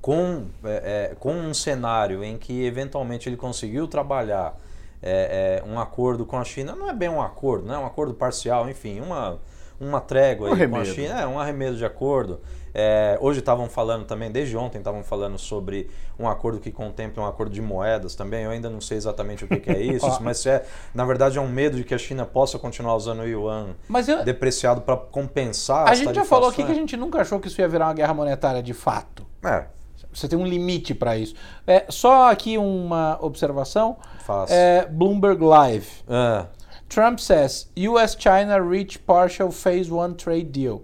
[0.00, 4.56] com, é, é, com um cenário em que eventualmente ele conseguiu trabalhar
[5.02, 7.76] é, é, um acordo com a China, não é bem um acordo, né?
[7.76, 9.38] um acordo parcial, enfim, uma,
[9.80, 10.84] uma trégua Um aí com a.
[10.84, 12.40] China, é, um arremedo de acordo.
[12.74, 17.26] É, hoje estavam falando também, desde ontem estavam falando sobre um acordo que contempla um
[17.26, 18.44] acordo de moedas também.
[18.44, 21.40] Eu ainda não sei exatamente o que, que é isso, mas é, na verdade é
[21.40, 23.76] um medo de que a China possa continuar usando o yuan
[24.08, 26.90] eu, depreciado para compensar a gente já falou aqui que a tarifações.
[26.90, 29.26] gente nunca achou que isso ia virar uma guerra monetária de fato.
[29.44, 29.64] É,
[30.12, 31.34] Você tem um limite para isso.
[31.66, 33.96] É, só aqui uma observação.
[34.24, 34.54] fácil.
[34.54, 35.88] É, Bloomberg Live.
[36.08, 36.46] É.
[36.88, 40.82] Trump says US-China reach partial phase one trade deal.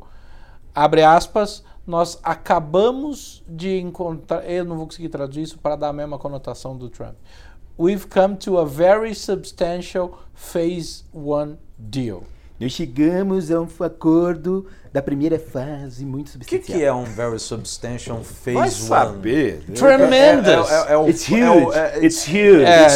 [0.73, 4.45] Abre aspas, nós acabamos de encontrar.
[4.51, 7.15] Eu não vou conseguir traduzir isso para dar a mesma conotação do Trump.
[7.79, 12.25] We've come to a very substantial phase one deal.
[12.59, 16.79] Nós chegamos a um acordo da primeira fase muito O que, substancial.
[16.79, 18.71] que é um Very Substantial Phase Vai 1?
[18.71, 19.65] saber.
[19.75, 20.71] Tremendous.
[20.71, 21.41] É, é, é, é o, It's huge.
[21.43, 22.65] é o- é- It's huge.
[22.65, 22.87] É,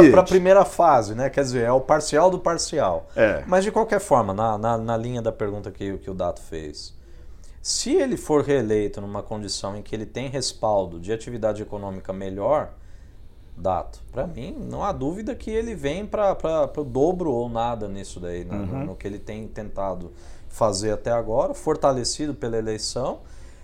[0.00, 0.10] huge.
[0.10, 1.30] pra primeira fase, né?
[1.30, 3.06] Quer dizer, é o parcial do parcial.
[3.14, 3.44] É.
[3.46, 6.92] Mas de qualquer forma, na, na, na linha da pergunta que, que o Dato fez,
[7.68, 12.72] se ele for reeleito numa condição em que ele tem respaldo de atividade econômica melhor,
[13.54, 18.18] Dato, para mim, não há dúvida que ele vem para o dobro ou nada nisso
[18.18, 18.56] daí, né?
[18.56, 20.10] no, no que ele tem tentado
[20.48, 23.20] fazer até agora, fortalecido pela eleição.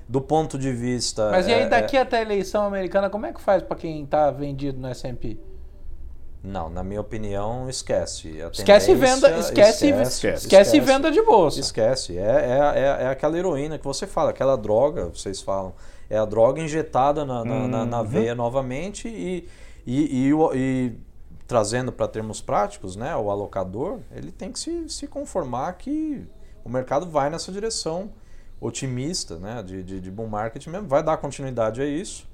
[0.07, 1.31] Do ponto de vista.
[1.31, 4.05] Mas e aí, é, daqui até a eleição americana, como é que faz pra quem
[4.05, 5.39] tá vendido no S&P?
[6.47, 8.43] Não, na minha opinião, esquece.
[8.43, 11.59] A Esquece venda, esquece, esquece, esquece, venda de bolsa.
[11.59, 12.19] Esquece.
[12.19, 15.73] É, é, é, é aquela heroína que você fala, aquela droga, vocês falam.
[16.11, 19.49] É a droga injetada na, na, na- na veia novamente e,
[19.87, 20.93] e, e, e
[21.47, 26.27] trazendo para termos práticos, né, o alocador, ele tem que se, se conformar que
[26.63, 28.11] o mercado vai nessa direção
[28.61, 32.27] otimista, né, de, de, de bull market mesmo, vai dar continuidade a isso.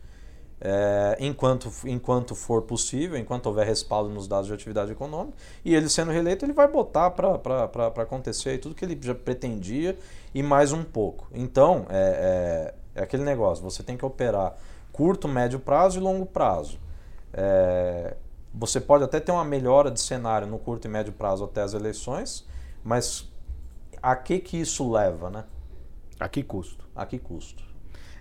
[0.63, 5.89] É, enquanto, enquanto for possível, enquanto houver respaldo nos dados de atividade econômica, e ele
[5.89, 9.99] sendo reeleito, ele vai botar para acontecer aí tudo que ele já pretendia
[10.35, 11.29] e mais um pouco.
[11.33, 14.55] Então, é, é, é aquele negócio: você tem que operar
[14.93, 16.79] curto, médio prazo e longo prazo.
[17.33, 18.17] É,
[18.53, 21.73] você pode até ter uma melhora de cenário no curto e médio prazo até as
[21.73, 22.47] eleições,
[22.85, 23.27] mas
[24.03, 25.45] a que, que isso leva, né?
[26.19, 26.87] A que custo?
[26.95, 27.65] A que custo?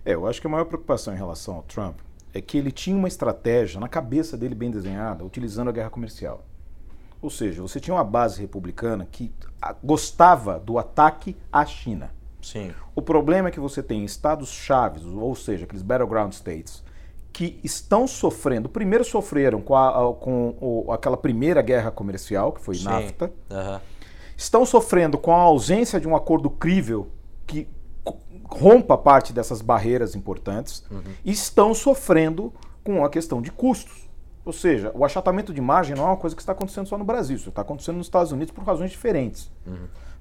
[0.05, 1.99] É, eu acho que a maior preocupação em relação ao Trump
[2.33, 6.45] é que ele tinha uma estratégia na cabeça dele bem desenhada, utilizando a guerra comercial.
[7.21, 9.31] Ou seja, você tinha uma base republicana que
[9.83, 12.11] gostava do ataque à China.
[12.41, 12.71] Sim.
[12.95, 16.83] O problema é que você tem estados chaves, ou seja, aqueles battleground states,
[17.33, 18.69] que estão sofrendo.
[18.69, 22.85] Primeiro sofreram com, a- com o- aquela primeira guerra comercial, que foi Sim.
[22.85, 23.31] NAFTA.
[23.51, 23.81] Aham.
[24.37, 27.09] Estão sofrendo com a ausência de um acordo crível
[27.45, 27.67] que
[28.49, 30.83] rompa parte dessas barreiras importantes.
[31.23, 32.51] E estão sofrendo
[32.83, 34.09] com a questão de custos.
[34.45, 37.03] Ou seja, o achatamento de margem não é uma coisa que está acontecendo só no
[37.03, 39.51] Brasil, isso está acontecendo nos Estados Unidos por razões diferentes.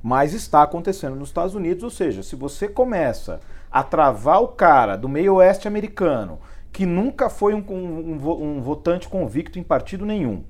[0.02, 4.96] Mas está acontecendo nos Estados Unidos, ou seja, se você começa a travar o cara
[4.96, 6.38] do meio oeste americano,
[6.72, 10.44] que nunca foi um, um- um votante convicto em partido nenhum,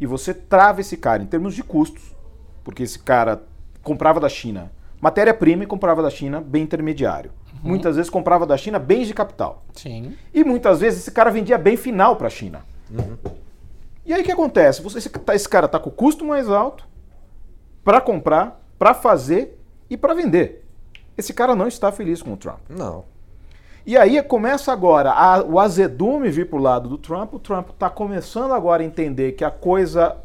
[0.00, 2.16] e você trava esse cara em termos de custos,
[2.64, 3.42] porque esse cara
[3.82, 7.30] comprava da China matéria-prima e comprava da China bem intermediário.
[7.62, 9.64] Muitas vezes comprava da China bens de capital.
[9.74, 10.14] Sim.
[10.32, 12.64] E muitas vezes esse cara vendia bem final para a China.
[14.06, 14.80] E aí o que acontece?
[14.82, 16.86] Você, esse, tá- esse cara está com o custo mais alto
[17.84, 19.58] para comprar, para fazer
[19.90, 20.64] e para vender.
[21.16, 22.60] Esse cara não está feliz com o Trump.
[22.68, 23.04] Não.
[23.84, 27.34] E aí começa agora a- o azedume vir pro lado do Trump.
[27.34, 30.16] O Trump está começando agora a entender que a coisa.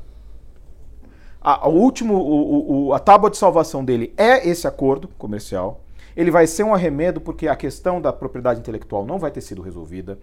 [1.44, 5.82] A, a último, o- o- a tábua de salvação dele é esse acordo comercial.
[6.16, 9.62] Ele vai ser um arremedo porque a questão da propriedade intelectual não vai ter sido
[9.62, 10.18] resolvida.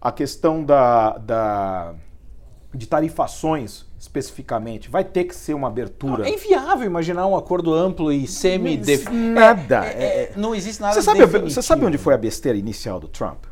[0.00, 1.94] A questão da, da-
[2.74, 6.26] de tarifações, especificamente, vai ter que ser uma abertura.
[6.26, 8.76] É inviável imaginar um acordo amplo e semi
[9.12, 9.84] Nada.
[10.36, 11.50] não existe nada Você sabe, definitivo.
[11.50, 13.44] você sabe onde foi a besteira inicial do Trump?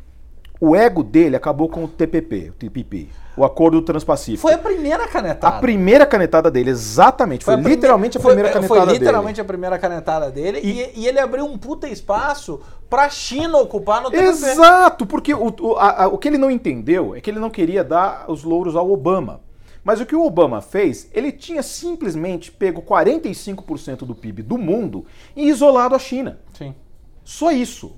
[0.63, 4.43] O ego dele acabou com o TPP, o TPP, o Acordo do Transpacífico.
[4.43, 5.57] Foi a primeira canetada.
[5.57, 7.43] a primeira canetada dele, exatamente.
[7.43, 9.41] Foi, a prime- literalmente a foi- primeira é, canetada Foi literalmente dele.
[9.41, 14.11] a primeira canetada dele e, e ele abriu um puta espaço pra China ocupar no
[14.11, 14.27] TPP.
[14.29, 17.49] Exato, porque o, o, a- a- o que ele não entendeu é que ele não
[17.49, 19.41] queria dar os louros ao Obama.
[19.83, 25.05] Mas o que o Obama fez, ele tinha simplesmente pego 45% do PIB do mundo
[25.35, 26.39] e isolado a China.
[26.53, 26.75] Sim.
[27.23, 27.95] Só isso.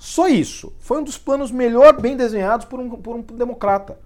[0.00, 0.72] Só isso.
[0.78, 3.98] Foi um dos planos melhor bem desenhados por um, por um democrata.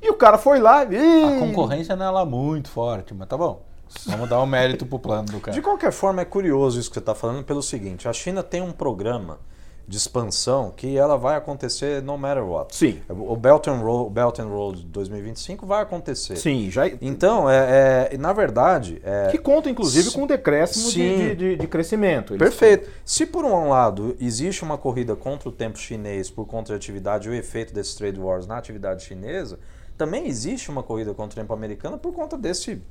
[0.00, 1.24] E o cara foi lá e.
[1.24, 3.66] A concorrência não é lá muito forte, mas tá bom.
[4.06, 5.52] Vamos dar um mérito pro plano do cara.
[5.56, 8.62] De qualquer forma, é curioso isso que você está falando pelo seguinte: a China tem
[8.62, 9.40] um programa
[9.88, 12.76] de expansão que ela vai acontecer no matter what.
[12.76, 13.00] Sim.
[13.08, 16.36] O Belt and Road, Belt and Road 2025 vai acontecer.
[16.36, 16.86] Sim, já.
[17.00, 21.66] Então, é, é- na verdade, é, Que conta, inclusive, com um decréscimo de, de, de-
[21.66, 22.36] crescimento.
[22.36, 22.90] Perfeito.
[23.02, 27.26] Se por um lado existe uma corrida contra o tempo chinês por conta de atividade
[27.26, 29.58] e o efeito desses trade wars na atividade chinesa,
[29.96, 32.82] também existe uma corrida contra o tempo americana por conta desse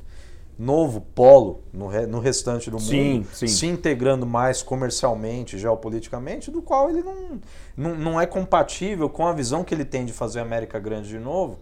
[0.57, 3.47] novo polo no, re- no restante do Sim, mundo, sim.
[3.47, 7.39] se integrando mais comercialmente, geopoliticamente, do qual ele não,
[7.75, 11.09] não, não é compatível com a visão que ele tem de fazer a América grande
[11.09, 11.59] de novo.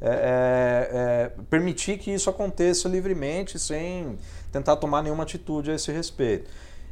[0.00, 4.18] É, é, é, permitir que isso aconteça livremente sem
[4.52, 6.50] tentar tomar nenhuma atitude a esse respeito.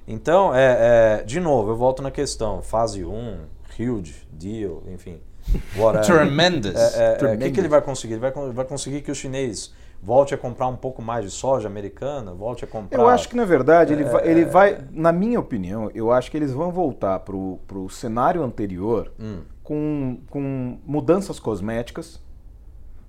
[0.09, 3.39] Então, é, é, de novo, eu volto na questão, fase 1,
[3.79, 5.21] huge, deal, enfim,
[5.77, 6.07] whatever.
[6.07, 6.75] Tremendous.
[6.75, 8.15] É, é, o que, que ele vai conseguir?
[8.15, 9.73] Ele vai, vai conseguir que o chinês
[10.03, 12.99] volte a comprar um pouco mais de soja americana, volte a comprar.
[13.01, 14.31] Eu acho que, na verdade, ele, vai, É.
[14.31, 19.13] ele vai, na minha opinião, eu acho que eles vão voltar para o cenário anterior
[19.19, 19.41] Hum.
[19.63, 22.21] com, com mudanças cosméticas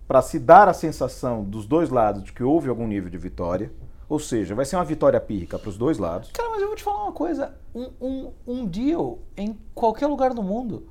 [0.07, 3.71] para se dar a sensação dos dois lados de que houve algum nível de vitória.
[4.07, 6.29] Ou seja, vai ser uma vitória pírrica para os dois lados.
[6.31, 7.55] Cara, mas eu vou te falar uma coisa.
[7.73, 10.83] Um, um, um deal em qualquer lugar do mundo,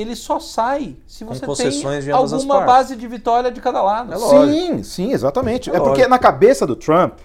[0.00, 4.12] ele só sai se você tem alguma base de vitória de cada lado.
[4.12, 4.16] É.
[4.18, 5.70] Sim, sim, exatamente.
[5.70, 7.18] É É, porque na cabeça do Trump,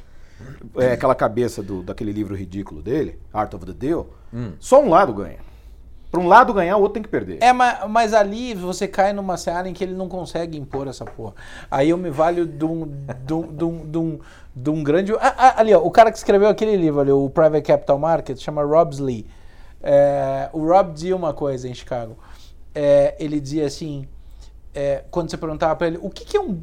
[0.77, 4.53] é aquela cabeça do, daquele livro ridículo dele, Art of the Deal, Hum.
[4.59, 5.37] só um lado ganha.
[6.11, 7.39] Para um lado ganhar, o outro tem que perder.
[7.41, 11.03] É, mas, mas ali você cai numa seara em que ele não consegue impor essa
[11.03, 11.33] porra.
[11.69, 12.87] Aí eu me valho de um,
[13.25, 14.19] de um, de um, de um,
[14.55, 15.13] de um grande.
[15.15, 18.37] Ah, ah, ali, ó, o cara que escreveu aquele livro ali, o Private Capital Market,
[18.39, 19.25] chama Rob Lee.
[19.83, 22.17] É, o Rob dizia uma coisa em Chicago.
[22.75, 24.07] É, ele dizia assim:
[24.73, 26.61] é, quando você perguntava para ele o que, que é um,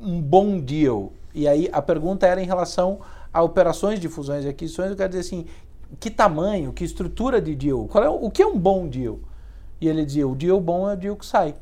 [0.00, 3.00] um bom deal, e aí a pergunta era em relação
[3.32, 5.46] a operações de fusões e aquisições, eu quero dizer assim:
[6.00, 9.20] que tamanho, que estrutura de deal, qual é, o que é um bom deal?
[9.80, 11.54] E ele dizia: o deal bom é o deal que sai.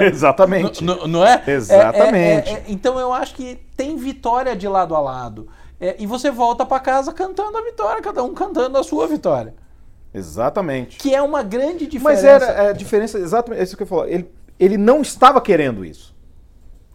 [0.00, 0.84] Exatamente.
[0.84, 1.42] N- n- não é?
[1.46, 2.48] Exatamente.
[2.48, 5.48] É, é, é, então eu acho que tem vitória de lado a lado.
[5.80, 9.54] É, e você volta para casa cantando a vitória, cada um cantando a sua vitória.
[10.14, 10.98] Exatamente.
[10.98, 12.22] Que é uma grande diferença.
[12.22, 14.04] Mas era é, a diferença, exatamente, é isso que eu falo.
[14.06, 16.12] Ele, ele não estava querendo isso.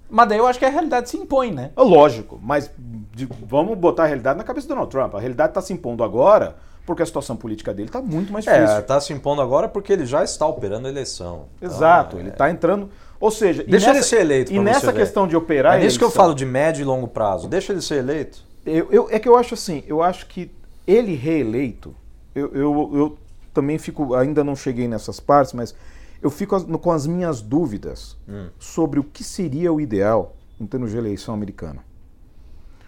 [0.10, 1.72] Mas daí eu acho que a realidade se impõe, né?
[1.76, 2.72] É lógico, mas
[3.14, 5.14] de- vamos botar a realidade na cabeça do Donald Trump.
[5.16, 6.56] A realidade está se impondo agora
[6.86, 8.78] porque a situação política dele está muito mais difícil.
[8.78, 11.48] É, tá se impondo agora porque ele já está operando a eleição.
[11.58, 12.90] Então, Exato, é- ele está entrando.
[13.20, 14.54] Ou seja, e Deixa ele nessa- ser eleito.
[14.54, 15.00] E nessa você ver.
[15.00, 15.74] questão de operar.
[15.74, 17.50] É a nisso que eu falo de médio e longo prazo.
[17.50, 18.40] Deixa ele ser eleito.
[18.66, 20.50] Eu, eu- é que eu acho assim, eu acho que
[20.86, 21.94] ele reeleito,
[22.38, 23.18] eu, eu, eu
[23.54, 25.74] também fico, ainda não cheguei nessas partes, mas
[26.22, 28.18] eu fico com as minhas dúvidas
[28.60, 31.84] sobre o que seria o ideal em termos de eleição americana.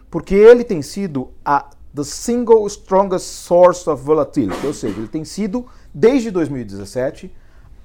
[0.10, 5.26] Porque ele tem sido a the single strongest source of volatility, ou seja, ele tem
[5.26, 7.32] sido, desde 2017,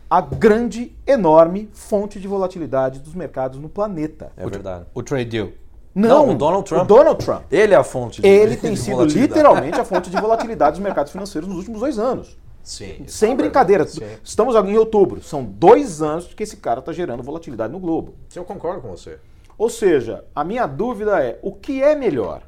[0.08, 4.32] a grande, enorme fonte de volatilidade dos mercados no planeta.
[4.36, 4.86] É verdade.
[4.94, 5.48] O trade deal.
[5.94, 6.82] Não, o Donald Trump.
[6.82, 7.42] O Donald Trump.
[7.52, 9.28] Ele é a fonte de Ele de tem sido volatilidade.
[9.28, 12.36] literalmente a fonte de volatilidade dos mercados financeiros nos últimos dois anos.
[12.64, 13.04] Sim.
[13.06, 13.86] isso Sem é brincadeira.
[13.86, 14.00] Sim.
[14.24, 15.22] Estamos em outubro.
[15.22, 18.14] São dois anos que esse cara está gerando volatilidade no globo.
[18.28, 19.18] Sim, eu concordo com você.
[19.56, 22.42] Ou seja, a minha dúvida é: o que é melhor?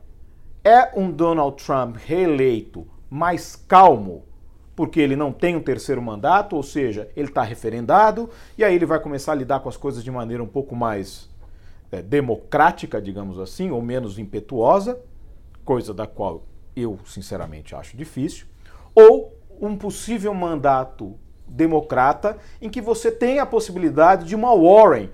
[0.64, 4.24] É um Donald Trump reeleito mais calmo,
[4.74, 8.28] porque ele não tem um terceiro mandato, ou seja, ele está referendado,
[8.58, 11.28] e aí ele vai começar a lidar com as coisas de maneira um pouco mais
[11.92, 14.98] é, democrática, digamos assim, ou menos impetuosa,
[15.64, 18.46] coisa da qual eu sinceramente acho difícil,
[18.94, 21.14] ou um possível mandato
[21.46, 25.10] democrata em que você tem a possibilidade de uma Warren,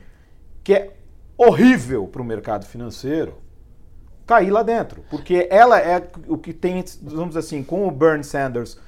[0.65, 0.91] que é
[1.37, 3.35] horrível para o mercado financeiro,
[4.27, 5.05] cair lá dentro.
[5.11, 8.79] Porque ela é o que tem, vamos dizer assim, com o Bernie Sanders.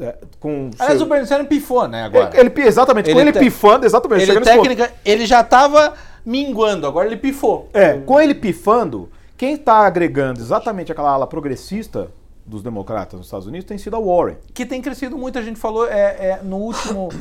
[0.00, 2.30] é, Com Aliás, seu- o Bernie Sanders pifou, né, agora.
[2.38, 4.22] ele, ele- exatamente, com Ele ele te- pifando, exatamente.
[4.30, 5.94] Ele, técnica, ele já tava
[6.28, 7.70] minguando, agora ele pifou.
[7.72, 12.10] É, com ele pifando, quem está agregando exatamente aquela ala progressista
[12.44, 14.36] dos democratas nos Estados Unidos tem sido a Warren.
[14.52, 17.08] Que tem crescido muito, a gente falou é, é, no último.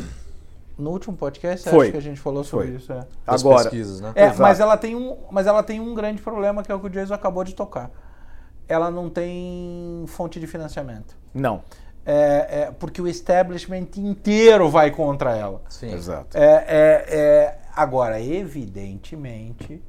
[0.80, 1.86] No último podcast, Foi.
[1.86, 2.76] acho que a gente falou sobre Foi.
[2.76, 2.94] isso.
[2.94, 3.04] É.
[3.26, 4.12] Das Agora, pesquisas, né?
[4.14, 6.86] É, mas ela, tem um, mas ela tem um grande problema que é o que
[6.86, 7.90] o Jason acabou de tocar.
[8.68, 11.16] Ela não tem fonte de financiamento.
[11.34, 11.64] não.
[12.06, 15.64] É, é, porque o establishment inteiro vai contra ela.
[15.68, 15.94] Sim.
[15.94, 16.38] Exato.
[16.38, 19.84] É, é, é, agora, evidentemente,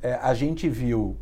[0.00, 1.16] é, a gente viu,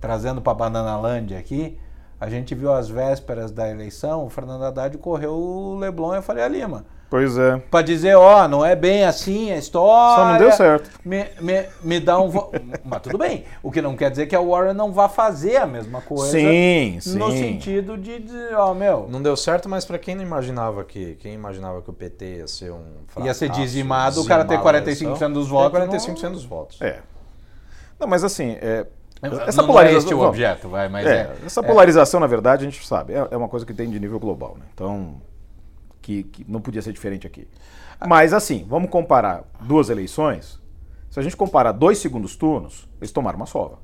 [0.00, 1.78] trazendo para Bananalândia aqui,
[2.18, 6.22] a gente viu às vésperas da eleição, o Fernando Haddad correu o Leblon e a
[6.22, 6.86] Faria Lima.
[7.10, 7.56] Pois é.
[7.68, 10.16] Para dizer, ó, não é bem assim a história.
[10.16, 10.88] Só não deu certo.
[11.04, 12.28] Me, me, me dá um.
[12.30, 12.52] vo-
[12.84, 13.44] Mas tudo bem.
[13.64, 16.30] O que não quer dizer que a Warren não vá fazer a mesma coisa.
[16.30, 17.18] Sim, sim.
[17.18, 19.08] No sentido de dizer, ó, meu.
[19.10, 22.46] Não deu certo, mas para quem não imaginava que quem imaginava que o PT ia
[22.46, 22.78] ser um
[23.24, 26.44] Ia ser fracasso, dizimado, o cara ter dizimar a 45% eleição, dos votos, 45% dos
[26.44, 26.80] votos.
[26.80, 27.00] É.
[27.98, 28.86] Não, mas assim, é,
[29.46, 29.82] essa não polarização.
[29.82, 31.36] é este o não, objeto, vai, mas é, é.
[31.44, 34.18] essa polarização, na verdade, a gente sabe, é, é uma coisa que tem de nível
[34.20, 34.64] global, né?
[34.72, 35.20] Então,
[36.10, 37.46] que, que não podia ser diferente aqui.
[38.06, 40.60] Mas assim, vamos comparar duas eleições.
[41.08, 43.78] Se a gente comparar dois segundos turnos, eles tomaram uma sova.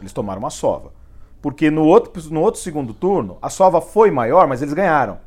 [0.00, 0.92] Eles tomaram uma sova.
[1.40, 5.18] Porque no outro, no outro segundo turno, a sova foi maior, mas eles ganharam.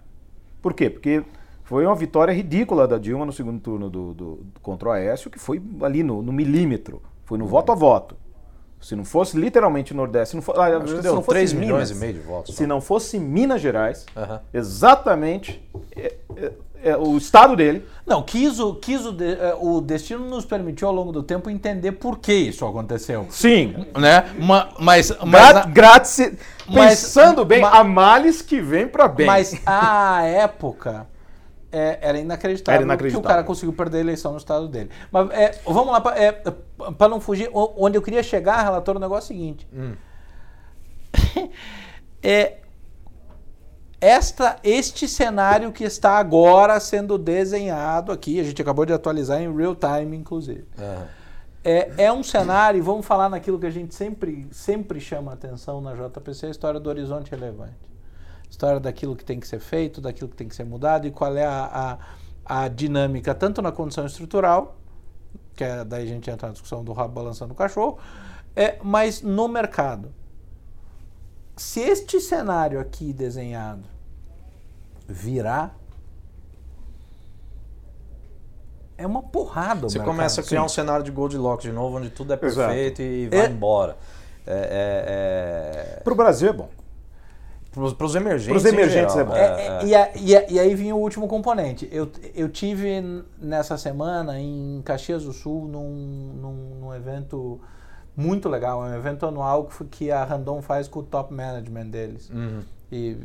[0.62, 0.90] Por quê?
[0.90, 1.24] Porque
[1.64, 5.40] foi uma vitória ridícula da Dilma no segundo turno do, do- contra o Aécio, que
[5.40, 7.02] foi ali no, no milímetro.
[7.26, 8.16] Foi no voto a voto.
[8.82, 11.36] Se não fosse literalmente o Nordeste, se não, for, ah, Acho que deu não fosse
[11.36, 12.56] 3 Minas, milhões e meio de votos.
[12.56, 14.06] Se não fosse Minas Gerais,
[14.54, 15.62] exatamente
[15.96, 16.52] é- é-
[16.84, 20.88] é o estado dele, Não, quis o, quis o, de- eh, o destino nos permitiu
[20.88, 23.28] ao longo do tempo entender por que isso aconteceu.
[23.30, 23.86] Sim.
[23.98, 24.26] Né?
[24.40, 26.32] Ma- Mas, mas, Gra a- grátis,
[26.68, 29.28] mas- pensando bem, ma- há males que vem para bem.
[29.28, 31.06] mas à época
[31.72, 33.22] é, era, inacreditável Era inacreditável.
[33.22, 34.90] que o cara conseguiu perder a eleição no estado dele.
[35.12, 39.36] Mas é, vamos lá, para não fugir, onde eu queria chegar, relator, o negócio é
[39.36, 39.68] o seguinte.
[42.22, 42.58] é,
[44.00, 49.56] esta, este cenário que está agora sendo desenhado aqui, a gente acabou de atualizar em
[49.56, 50.66] real time, inclusive.
[51.64, 55.94] É, é um cenário, vamos falar naquilo que a gente sempre, sempre chama atenção na
[55.94, 57.91] JPC, a história do horizonte relevante.
[58.62, 61.36] História daquilo que tem que ser feito, daquilo que tem que ser mudado e qual
[61.36, 61.98] é a,
[62.46, 64.76] a, a dinâmica, tanto na condição estrutural,
[65.56, 67.98] que é, daí a gente entra na discussão do rabo balançando o cachorro,
[68.56, 70.14] é, mas no mercado.
[71.58, 73.82] Se este cenário aqui desenhado
[75.08, 75.76] virar,
[78.96, 80.16] é uma porrada o Você mercado.
[80.16, 80.66] começa a criar sim.
[80.68, 82.68] um cenário de Goldilocks de novo, onde tudo é Exato.
[82.70, 83.98] perfeito e vai É- embora.
[84.46, 86.70] É, é, Para o Brasil é bom.
[87.72, 88.48] Para os emergentes.
[88.62, 89.36] Pros em emergentes geral, é bom.
[89.36, 91.88] É, é, E, a- e a- e aí vinha o último componente.
[91.92, 97.62] Eu, eu tive nessa semana em Caxias do Sul num, num, num evento
[98.16, 101.34] muito legal, é um evento anual que, foi- que a Randon faz com o top
[101.34, 102.30] management deles.
[102.30, 102.60] Uhum.
[102.92, 103.16] E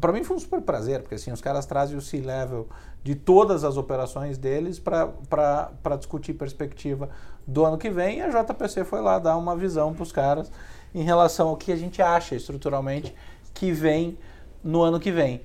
[0.00, 2.68] para mim foi um super prazer, porque assim, os caras trazem o C-level
[3.02, 7.08] de todas as operações deles para discutir perspectiva
[7.44, 8.18] do ano que vem.
[8.18, 10.50] E a JPC foi lá dar uma visão para os caras
[10.94, 13.12] em relação ao que a gente acha estruturalmente
[13.56, 14.16] que vem
[14.62, 15.40] no ano que vem.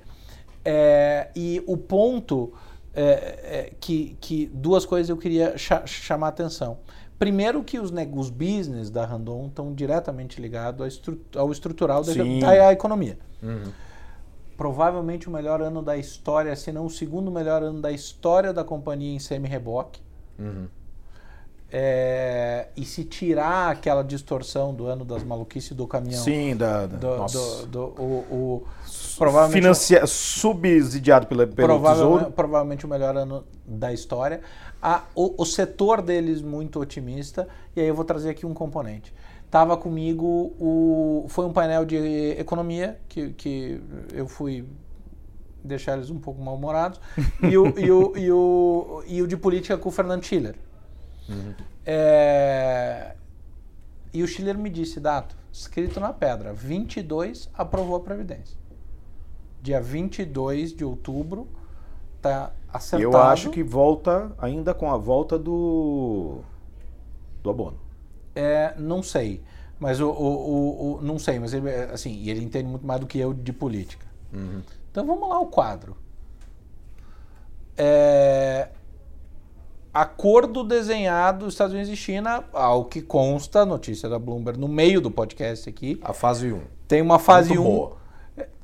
[0.64, 2.52] É, e o ponto
[2.94, 6.78] é, é, que, que duas coisas eu queria cha- chamar a atenção.
[7.18, 12.02] Primeiro que os, neg- os business da Randon estão diretamente ligados ao, estru- ao estrutural
[12.04, 12.12] da
[12.72, 13.18] economia.
[13.42, 13.72] Uhum.
[14.56, 18.62] Provavelmente o melhor ano da história, se não o segundo melhor ano da história da
[18.62, 20.00] companhia em semi-reboque.
[20.38, 20.68] Uhum.
[21.74, 26.96] É, e se tirar aquela distorção do ano das maluquices do caminhão, Sim, da, da-
[26.98, 27.66] do, nossa.
[27.66, 28.66] do- do- o, o-
[29.16, 32.32] provavelmente, Financia- subsidiado pela, pelo provavelmente, Tesouro.
[32.34, 34.42] provavelmente o melhor ano da história.
[34.82, 39.14] A- o, o setor deles muito otimista, e aí eu vou trazer aqui um componente.
[39.50, 41.24] Tava comigo o.
[41.28, 41.96] Foi um painel de
[42.38, 44.64] economia que, que eu fui
[45.64, 47.00] deixar eles um pouco mal-humorados.
[47.42, 50.54] E o, e, o, e, o, e o de política com o Fernando Schiller.
[51.84, 53.14] É,
[54.12, 58.56] e o Schiller me disse, Dato, escrito na pedra, 22 aprovou a Previdência.
[59.60, 61.48] Dia 22 de outubro,
[62.20, 63.02] tá acertado.
[63.14, 66.40] Eu acho que volta ainda com a volta do
[67.42, 67.78] do abono.
[68.34, 69.42] É, não sei.
[69.78, 73.06] Mas o, o, o- o- não sei, mas ele, assim, ele entende muito mais do
[73.06, 74.06] que eu de política.
[74.32, 74.62] Uhum.
[74.90, 75.96] Então vamos lá o quadro.
[77.76, 78.68] É,
[79.92, 85.10] acordo desenhado Estados Unidos e China, ao que consta, notícia da Bloomberg no meio do
[85.10, 86.60] podcast aqui, A fase 1.
[86.88, 87.64] tem uma fase Muito 1.
[87.64, 88.02] boa.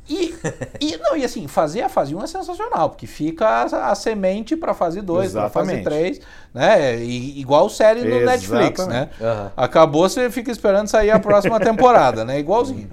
[0.09, 0.35] E,
[0.81, 4.57] e, não, e assim, fazer a fase 1 é sensacional, porque fica a, a semente
[4.57, 5.85] para fase 2, para fase Exatamente.
[5.85, 6.21] 3,
[6.55, 6.97] né?
[7.05, 9.11] E- igual série no Netflix, né?
[9.21, 9.23] Exatamente.
[9.25, 9.53] Aham.
[9.55, 12.39] Acabou, você fica esperando sair a próxima temporada, né?
[12.39, 12.89] Igualzinho.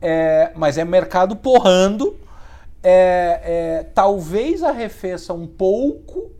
[0.00, 2.16] É, mas é mercado porrando.
[2.84, 6.30] É, é, talvez arrefeça um pouco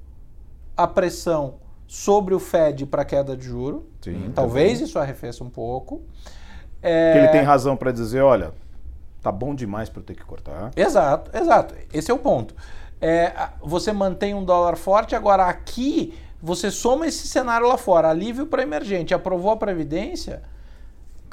[0.82, 1.54] a pressão
[1.86, 3.86] sobre o Fed para queda de juro.
[4.00, 6.02] Sim, talvez isso arrefeça um pouco.
[6.82, 8.52] É, ele tem razão para dizer, olha,
[9.22, 10.70] tá bom demais para eu ter que cortar.
[10.74, 11.74] Exato, exato.
[11.92, 12.54] Esse é o ponto.
[13.00, 18.46] É, você mantém um dólar forte, agora aqui você soma esse cenário lá fora, alívio
[18.46, 20.42] para emergente, aprovou a Previdência.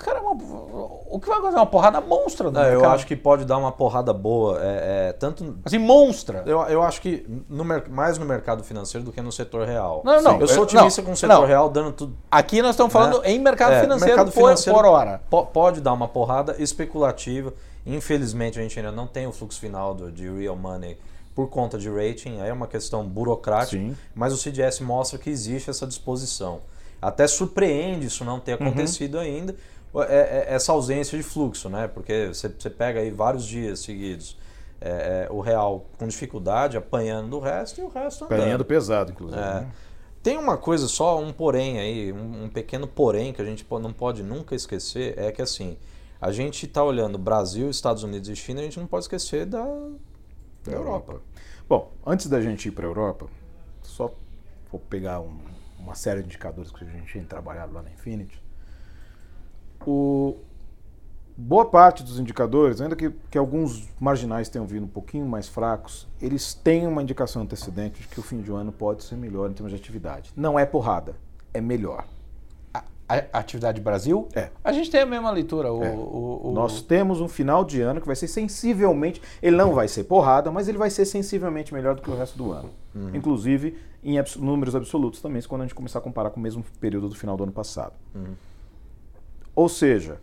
[0.03, 1.57] Cara, é uma- o que vai acontecer?
[1.57, 2.49] Uma porrada monstra.
[2.49, 4.57] Não, eu acho que pode dar uma porrada boa.
[4.63, 6.43] é, é, tanto Assim, monstra.
[6.45, 10.01] Eu, eu acho que no mais no mercado financeiro do que no setor real.
[10.05, 11.45] Não, não, Eu sou é- otimista com o setor não.
[11.45, 12.15] real dando tudo.
[12.31, 13.31] Aqui nós estamos falando né?
[13.31, 15.21] em mercado É, financeiro, mercado por, financeiro por hora.
[15.29, 17.53] po- pode dar uma porrada especulativa.
[17.85, 20.97] Infelizmente a gente ainda não tem o fluxo final do, de real money
[21.35, 22.39] por conta de rating.
[22.39, 23.81] Aí é uma questão burocrática.
[23.81, 23.97] Sim.
[24.15, 26.59] Mas o CDS mostra que existe essa disposição.
[27.01, 29.57] Até surpreende isso não ter acontecido ainda, é- é-
[30.47, 31.87] essa ausência de fluxo, né?
[31.87, 34.37] Porque você, você pega aí vários dias seguidos
[34.81, 38.37] é, é, o real com dificuldade, apanhando do resto e o resto andando.
[38.39, 39.41] Ganhando pesado, inclusive.
[39.41, 39.61] É.
[39.61, 39.71] né?
[40.21, 43.93] Tem uma coisa só, um porém aí, um, um pequeno porém que a gente não
[43.93, 45.77] pode nunca esquecer, é que assim,
[46.19, 49.63] a gente está olhando Brasil, Estados Unidos e China, a gente não pode esquecer da,
[50.63, 51.21] da Europa.
[51.67, 53.27] Bom, antes da gente ir para a Europa,
[53.81, 54.13] só
[54.71, 55.39] vou pegar um-
[55.79, 58.41] uma série de indicadores que a gente tem trabalhado lá na Infinity.
[59.89, 60.35] O
[61.35, 66.05] boa parte dos indicadores, ainda que, que alguns marginais tenham vindo um pouquinho mais fracos,
[66.21, 69.53] eles têm uma indicação antecedente de que o fim de ano pode ser melhor em
[69.53, 70.31] termos de atividade.
[70.35, 71.15] Não é porrada,
[71.53, 72.05] é melhor.
[72.73, 74.27] A, a- atividade Brasil?
[74.35, 74.49] É.
[74.63, 75.71] A gente tem a mesma leitura.
[75.73, 75.91] O, É.
[75.91, 79.87] o- o- Nós temos um final de ano que vai ser sensivelmente, ele não vai
[79.87, 82.69] ser porrada, mas ele vai ser sensivelmente melhor do que o resto do ano.
[83.13, 86.63] Inclusive em abs- números absolutos também, quando a gente começar a comparar com o mesmo
[86.79, 87.93] período do final do ano passado.
[89.59, 90.21] Ou seja,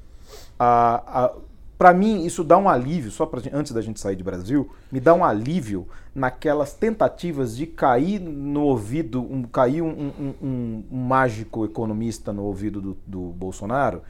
[1.79, 4.99] para mim isso dá um alívio, só pra, antes da gente sair de Brasil, me
[4.99, 10.97] dá um alívio naquelas tentativas de cair no ouvido, um, cair um, um- um- um
[11.05, 14.01] mágico economista no ouvido do, do Bolsonaro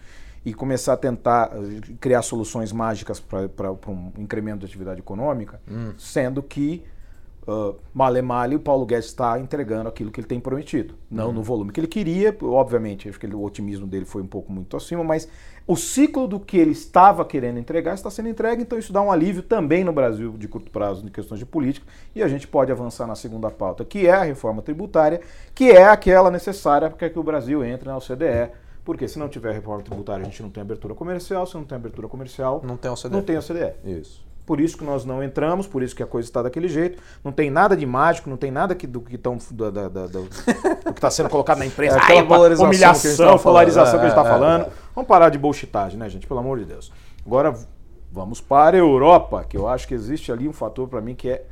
[0.45, 5.61] e começar a tentar eh, criar soluções mágicas para um incremento de atividade econômica,
[5.99, 6.85] sendo que
[7.47, 10.95] Uh, male male, o Paulo Guedes está entregando aquilo que ele tem prometido.
[11.09, 14.27] Não no volume que ele queria, obviamente, acho que ele- o otimismo dele foi um
[14.27, 15.29] pouco muito acima, mas
[15.65, 19.13] o ciclo do que ele estava querendo entregar está sendo entregue, então isso dá um
[19.13, 21.87] alívio também no Brasil de curto prazo em questões de política,
[22.17, 25.21] e a gente pode avançar na segunda pauta, que é a reforma tributária,
[25.55, 28.51] que é aquela necessária para que o Brasil entre na OCDE,
[28.85, 31.77] porque se não tiver reforma tributária, a gente não tem abertura comercial, se não tem
[31.77, 33.13] abertura comercial, Não tem OCDE.
[33.13, 33.73] não tem OCDE.
[33.85, 34.26] Isso.
[34.47, 37.03] Por isso que nós não entramos, por isso que a coisa está daquele jeito.
[37.25, 40.07] Não tem nada de mágico, não tem nada que, do que estão da, da, da-
[40.07, 41.97] do- que está sendo colocado na imprensa.
[42.09, 43.43] É Ai, polarização humilhação, falando.
[43.43, 44.63] polarização que a gente É, está é, falando.
[44.67, 44.71] é.
[44.95, 46.27] Vamos parar de bullshitagem, né, gente?
[46.29, 46.93] Pelo amor de Deus.
[47.27, 47.53] Agora
[48.13, 51.29] vamos para a Europa, que eu acho que existe ali um fator para mim que
[51.29, 51.45] é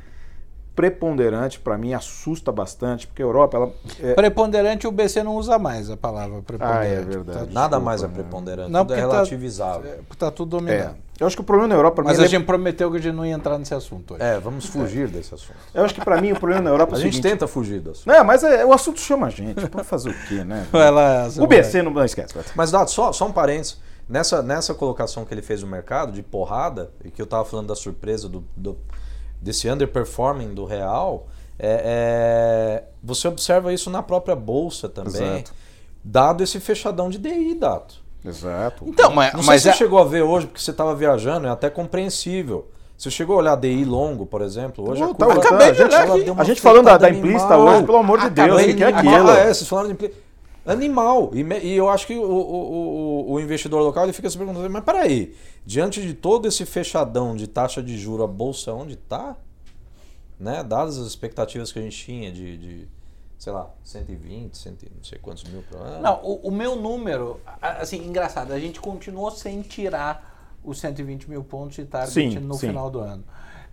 [0.75, 3.71] preponderante, para mim assusta bastante, porque a Europa ela
[4.01, 6.85] é, Preponderante o BC não usa mais a palavra preponderante.
[6.85, 7.39] Ah, é verdade.
[7.39, 8.71] Tá, Nada Desculpa, mais é preponderante.
[8.71, 9.89] Não, tudo é tá- relativizável.
[9.91, 10.59] é, porque tá tudo é.
[10.59, 10.95] dominado.
[11.17, 13.15] Eu acho que o problema na Europa, Mas a é- gente prometeu que a gente
[13.15, 14.23] não ia entrar nesse assunto hoje.
[14.23, 15.55] É, vamos fugir desse assunto.
[15.73, 17.47] eu acho que para mim o problema na Europa é A o gente seguinte, tenta
[17.47, 18.07] fugir do assunto.
[18.07, 19.65] Não, mas é, o assunto chama a gente.
[19.69, 20.67] Pode fazer o quê, né?
[20.73, 22.33] Lá, O BC não, não esquece.
[22.53, 23.77] Mas, Dado, só, só um parênteses.
[24.09, 27.67] Nessa, nessa colocação que ele fez no mercado, de porrada, e que eu estava falando
[27.67, 28.77] da surpresa do, do-
[29.41, 31.27] desse underperforming do real,
[31.57, 35.53] é, é, você observa isso na própria bolsa também, Exato.
[36.03, 38.03] dado esse fechadão de DI, Dato.
[38.25, 38.83] Exato.
[38.87, 40.95] Então, mas, Não sei mas se é- você chegou a ver hoje, porque você estava
[40.95, 42.67] viajando, é até compreensível.
[42.97, 46.23] Você chegou a olhar DI longo, por exemplo, hoje a Tá, curva- aqui.
[46.23, 48.77] deu uma A gente falando da, da implícita hoje, pelo amor de Deus, Acabei o
[48.77, 49.29] que é aquilo?
[49.29, 50.24] Ah, é, vocês falaram de implícita.
[50.65, 51.29] Animal.
[51.33, 54.37] E, me- e eu acho que o, o- o- o investidor local ele fica se
[54.37, 55.35] perguntando, mas peraí,
[55.65, 59.35] diante de todo esse fechadão de taxa de juro, a bolsa onde está?
[60.39, 60.63] Né?
[60.63, 62.87] Dadas as expectativas que a gente tinha de, de,
[63.37, 66.01] sei lá, 120, 100, e não sei quantos mil por ano.
[66.01, 71.43] Não, o, o meu número, assim, engraçado, a gente continuou sem tirar os 120 mil
[71.43, 72.67] pontos de target Sim, no sim.
[72.67, 73.23] final do ano.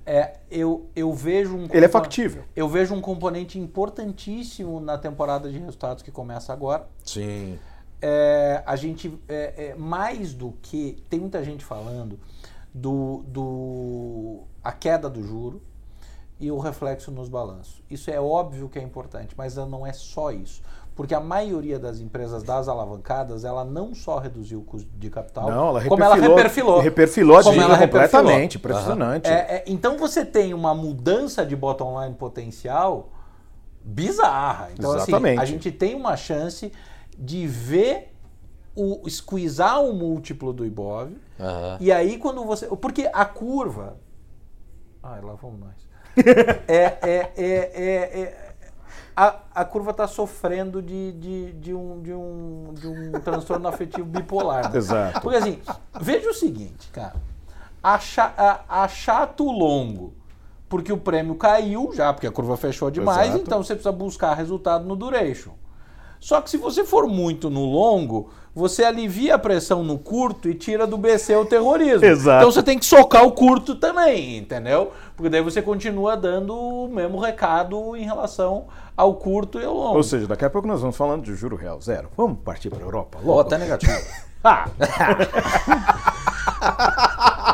[0.05, 2.45] É, eu, eu vejo um Ele é factível.
[2.57, 6.89] Eu vejo um componente importantíssimo na temporada de resultados que começa agora.
[7.05, 7.59] Sim.
[8.01, 12.19] É, a gente, é, é, mais do que, tem muita gente falando
[12.75, 15.63] do, do a queda do juro
[16.41, 17.81] e o reflexo nos balanços.
[17.89, 20.61] Isso é óbvio que é importante, mas não é só isso.
[20.95, 25.51] Porque a maioria das empresas das alavancadas, ela não só reduziu o custo de capital,
[25.51, 26.81] Não, ela como ela reperfilou.
[26.81, 28.59] Reperfilou a Como dívida completamente.
[28.59, 29.27] Impressionante.
[29.27, 33.11] É, é, então você tem uma mudança de bottom line potencial
[33.83, 34.69] bizarra.
[34.73, 35.39] Então, Exatamente.
[35.39, 36.71] assim, a gente tem uma chance
[37.19, 38.13] de ver
[38.75, 41.13] o squeezar o múltiplo do Ibov.
[41.39, 41.79] Aham.
[41.81, 42.67] E aí quando você.
[42.67, 43.97] Porque a curva.
[45.03, 45.93] Ai, lá vamos nós.
[46.69, 48.42] é, é, é, é, é-
[49.17, 54.05] a, a curva está sofrendo de, de, de, um, de, um, de um transtorno afetivo
[54.07, 54.71] bipolar.
[54.71, 54.79] né?
[54.79, 55.21] Exato.
[55.21, 55.61] Porque assim,
[56.01, 57.15] veja o seguinte, cara.
[57.83, 60.15] Acha, a, achato longo,
[60.69, 63.43] porque o prêmio caiu já, porque a curva fechou demais, Exato.
[63.43, 65.53] então você precisa buscar resultado no duration.
[66.23, 70.55] Só que se você for muito no longo, você alivia a pressão no curto e
[70.55, 72.05] tira do BC o terrorismo.
[72.05, 72.39] Exato.
[72.39, 74.93] Então você tem que socar o curto também, entendeu?
[75.17, 78.67] Porque daí você continua dando o mesmo recado em relação
[78.97, 79.97] ao curto e ao longo.
[79.97, 82.09] Ou seja, daqui a pouco nós vamos falando de juro real zero.
[82.17, 83.41] Vamos partir para a Europa Ou logo?
[83.41, 83.93] até negativo.
[84.45, 84.67] Ah!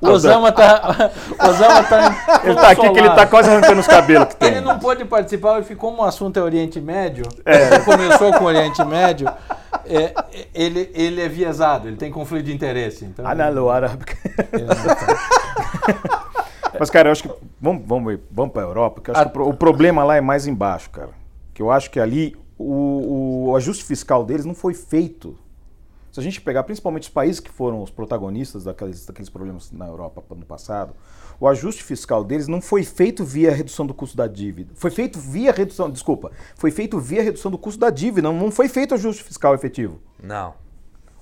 [0.00, 1.10] o Osama tá.
[1.38, 2.40] O Osama tá.
[2.44, 4.48] Ele tá aqui que ele tá quase arrancando os cabelos que tem.
[4.50, 7.24] Ele não pôde participar e ficou como o assunto é Oriente Médio.
[7.44, 7.78] É.
[7.80, 9.28] Começou com o Oriente Médio.
[9.86, 10.14] é,
[10.54, 13.04] ele, ele é viesado, ele tem conflito de interesse.
[13.04, 13.68] Então, Analo
[14.52, 16.22] ele não tá.
[16.78, 17.30] Mas, cara, eu acho que.
[17.60, 20.46] Vamos, vamos, vamos para a Europa, porque eu acho que o problema lá é mais
[20.46, 21.10] embaixo, cara.
[21.52, 25.36] Que eu acho que ali o, o ajuste fiscal deles não foi feito.
[26.12, 29.86] Se a gente pegar principalmente os países que foram os protagonistas daqueles, daqueles problemas na
[29.86, 30.92] Europa no passado,
[31.40, 34.72] o ajuste fiscal deles não foi feito via redução do custo da dívida.
[34.74, 38.50] Foi feito via redução, desculpa, foi feito via redução do custo da dívida, não, não
[38.50, 40.00] foi feito ajuste fiscal efetivo.
[40.22, 40.52] Não.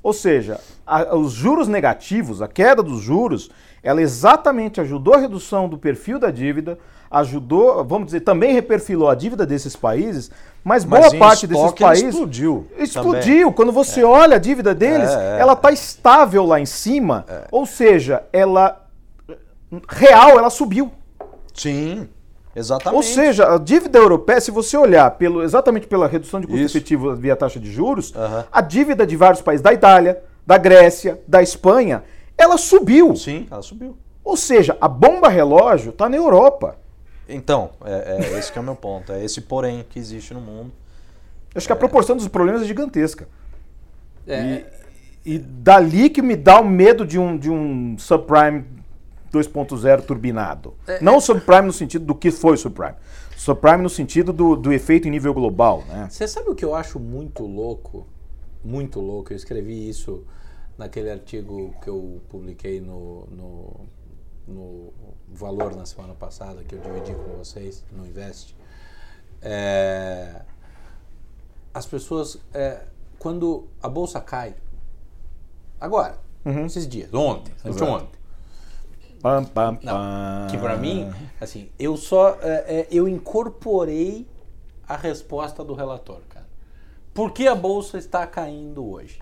[0.02, 3.48] Ou seja, a- os juros negativos, a queda dos juros,
[3.84, 6.76] ela exatamente ajudou a redução do perfil da dívida,
[7.10, 10.30] ajudou, vamos dizer, também reperfilou a dívida desses países,
[10.62, 12.66] mas boa Mas em parte desses países explodiu.
[12.78, 13.52] explodiu.
[13.52, 17.66] Quando você olha a dívida deles, É, é, ela está estável lá em cima, ou
[17.66, 18.86] seja, ela
[19.88, 20.92] real, ela subiu.
[21.54, 22.08] Sim,
[22.54, 22.96] exatamente.
[22.96, 26.76] Ou seja, a dívida europeia, se você olhar pelo, exatamente pela redução de custo Isso.
[26.76, 28.44] efetivo via taxa de juros, Aham.
[28.52, 32.04] a dívida de vários países, da Itália, da Grécia, da Espanha,
[32.38, 33.16] ela subiu.
[33.16, 33.96] Sim, ela subiu.
[34.22, 36.76] Ou seja, a bomba relógio está na Europa.
[37.30, 39.12] Então, é, é esse que é o meu ponto.
[39.12, 40.72] É esse porém que existe no mundo.
[41.54, 43.28] Eu Acho que a proporção dos problemas é gigantesca.
[44.26, 44.64] É,
[45.24, 48.64] E dali que me dá o medo de um, de um subprime
[49.32, 50.74] 2.0 turbinado.
[51.00, 52.94] Não o subprime no sentido do que foi o subprime.
[53.36, 55.84] Subprime no sentido do, do efeito em nível global.
[55.88, 56.08] Né?
[56.10, 58.06] Você sabe o que eu acho muito louco?
[58.62, 59.32] Muito louco.
[59.32, 60.24] Eu escrevi isso
[60.76, 63.79] naquele artigo que eu publiquei no, no,
[64.46, 64.92] no
[65.28, 68.56] Valor na semana passada, que eu dividi com vocês no Invest.
[69.42, 70.42] É,
[71.72, 72.84] as pessoas, é,
[73.18, 74.54] quando a bolsa cai,
[75.80, 76.18] agora,
[76.66, 78.20] esses dias, ontem, anteontem,
[79.22, 80.46] Pam, pam, Não, pam.
[80.50, 84.26] que pra mim, assim, eu só é, é, eu incorporei
[84.88, 86.48] a resposta do relator, cara.
[87.12, 89.20] Por que a bolsa está caindo hoje?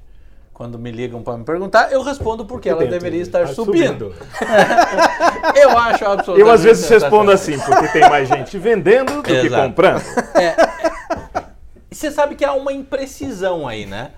[0.59, 4.13] Quando me ligam para me perguntar, eu respondo porque ela deveria estar Tá subindo.
[5.55, 6.41] eu acho absolutamente.
[6.41, 9.63] Eu às vezes respondo assim, porque tem mais gente vendendo do que Exato.
[9.69, 10.03] comprando.
[11.89, 14.11] E Você sabe que há uma imprecisão aí, né?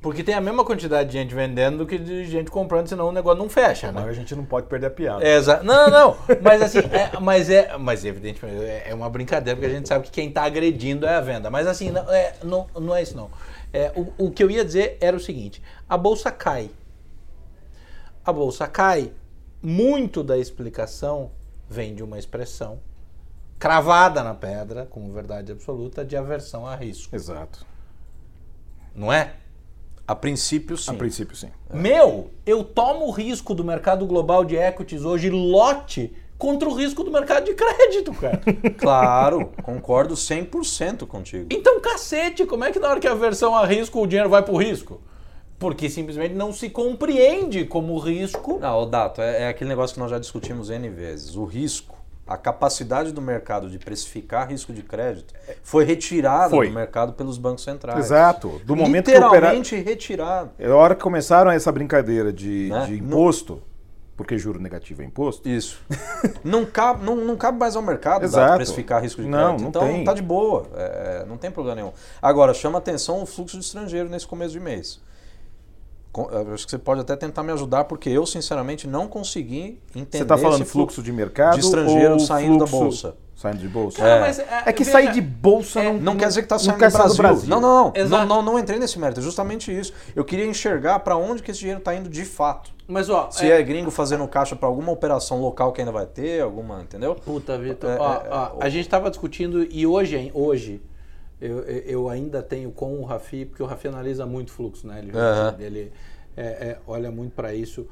[0.00, 3.12] Porque tem a mesma quantidade de gente vendendo do que de gente comprando, senão o
[3.12, 4.00] negócio não fecha, né?
[4.00, 5.24] Mas a gente não pode perder a piada.
[5.26, 6.16] É, exa- Não, não, não.
[6.40, 10.04] Mas assim, é, mas é, mas evidentemente é é uma brincadeira porque a gente sabe
[10.04, 11.50] que quem está agredindo é a venda.
[11.50, 13.28] Mas assim, não é, não, não é isso não.
[13.72, 16.70] É, o, o que eu ia dizer era o seguinte: a bolsa cai.
[18.24, 19.12] A bolsa cai.
[19.60, 21.32] Muito da explicação
[21.68, 22.78] vem de uma expressão
[23.58, 27.14] cravada na pedra, como verdade absoluta, de aversão a risco.
[27.14, 27.66] Exato.
[28.94, 29.34] Não é?
[30.06, 30.92] A princípio, sim.
[30.92, 31.50] A princípio, sim.
[31.72, 37.02] Meu, eu tomo o risco do mercado global de equities hoje lote contra o risco
[37.02, 38.40] do mercado de crédito, cara.
[38.78, 41.48] Claro, concordo 100% contigo.
[41.50, 44.42] Então, cacete, como é que na hora que a versão a risco o dinheiro vai
[44.42, 45.00] pro risco?
[45.58, 48.60] Porque simplesmente não se compreende como risco.
[48.60, 51.34] Não, o Dato, é, é aquele negócio que nós já discutimos N vezes.
[51.34, 55.34] O risco, a capacidade do mercado de precificar risco de crédito
[55.64, 56.68] foi retirada Foi.
[56.68, 57.98] do mercado pelos bancos centrais.
[57.98, 58.60] Exato.
[58.64, 59.30] Do momento que opera...
[59.34, 60.50] Literalmente retirado.
[60.58, 62.86] É a hora que começaram essa brincadeira de, Né?
[62.86, 63.60] de imposto,
[64.18, 65.80] porque juro negativo é imposto, Isso.
[66.42, 68.56] não, cabe, não, não cabe mais ao mercado Exato.
[68.56, 69.62] Precificar risco de Não, crédito.
[69.62, 70.04] não então tem.
[70.04, 71.92] tá de boa, é, não tem problema nenhum.
[72.20, 75.00] Agora, chama atenção o fluxo de estrangeiro nesse começo de mês.
[76.52, 80.22] Acho que você pode até tentar me ajudar, porque eu, sinceramente, não consegui entender você
[80.24, 83.14] está falando esse fluxo de mercado de estrangeiro ou saindo da bolsa.
[83.36, 83.98] Saindo de bolsa.
[83.98, 84.20] Cara, É.
[84.20, 86.84] mas, É que veja, sair de bolsa não, Não quer dizer que está não saindo
[86.84, 87.48] do sair Brasil.
[87.48, 88.08] Não, não, não.
[88.08, 88.42] Não, não.
[88.42, 89.20] Não entrei nesse mérito.
[89.20, 89.92] É justamente isso.
[90.16, 92.76] Eu queria enxergar para onde que esse dinheiro está indo de fato.
[92.88, 96.40] Mas ó, Se é, gringo fazendo caixa para alguma operação local que ainda vai ter,
[96.40, 97.14] alguma, entendeu?
[97.14, 97.90] Puta, Vitor.
[97.90, 100.80] É, ó, é, ó, é, a gente estava discutindo e hoje, hein, hoje
[101.38, 105.00] eu, eu ainda tenho com o Rafi, porque o Rafi analisa muito fluxo, né?
[105.00, 105.12] Ele,
[105.60, 105.92] ele
[106.34, 107.86] é, é, olha muito para isso.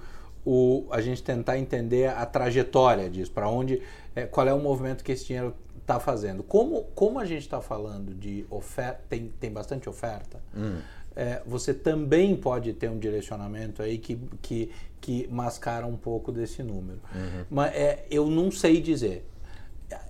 [0.46, 3.82] O, a gente tentar entender a trajetória disso, para onde,
[4.14, 6.42] é, qual é o movimento que esse dinheiro está fazendo.
[6.42, 10.40] Como, como a gente está falando de oferta, tem, tem bastante oferta,
[11.16, 16.62] é, você também pode ter um direcionamento aí que, que, que mascara um pouco desse
[16.62, 17.00] número.
[17.50, 19.26] Mas é, eu não sei dizer.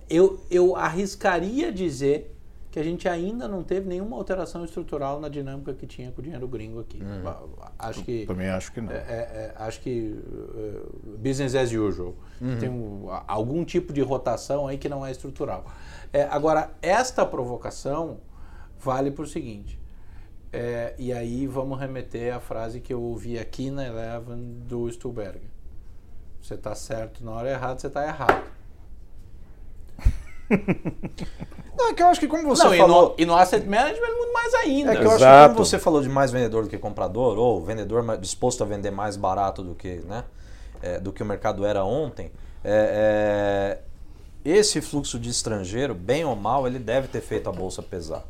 [0.09, 2.33] Eu, eu arriscaria dizer
[2.71, 6.23] que a gente ainda não teve nenhuma alteração estrutural na dinâmica que tinha com o
[6.23, 6.99] dinheiro gringo aqui.
[7.79, 8.91] Acho que Também acho que não.
[8.91, 12.15] é, é, acho que uh, business as usual.
[12.59, 15.65] Tem um- algum tipo de rotação aí que não é estrutural.
[16.13, 18.17] É, agora, esta provocação
[18.79, 19.79] vale para o seguinte.
[20.51, 25.41] É, e aí vamos remeter à frase que eu ouvi aqui na Eleven do Stuhlberger.
[26.41, 28.43] Você está certo na hora errada, você está errado.
[31.77, 33.09] Não, é que eu acho que como você Não, e, falou...
[33.09, 34.93] no, e no asset management muito mais ainda.
[34.93, 35.53] É que eu acho que Exato.
[35.53, 39.17] como você falou de mais vendedor do que comprador, ou vendedor disposto a vender mais
[39.17, 40.23] barato do que, né,
[40.81, 42.31] é, do que o mercado era ontem,
[42.63, 43.79] é,
[44.45, 48.23] é, esse fluxo de estrangeiro, bem ou mal, ele deve ter feito a bolsa pesar.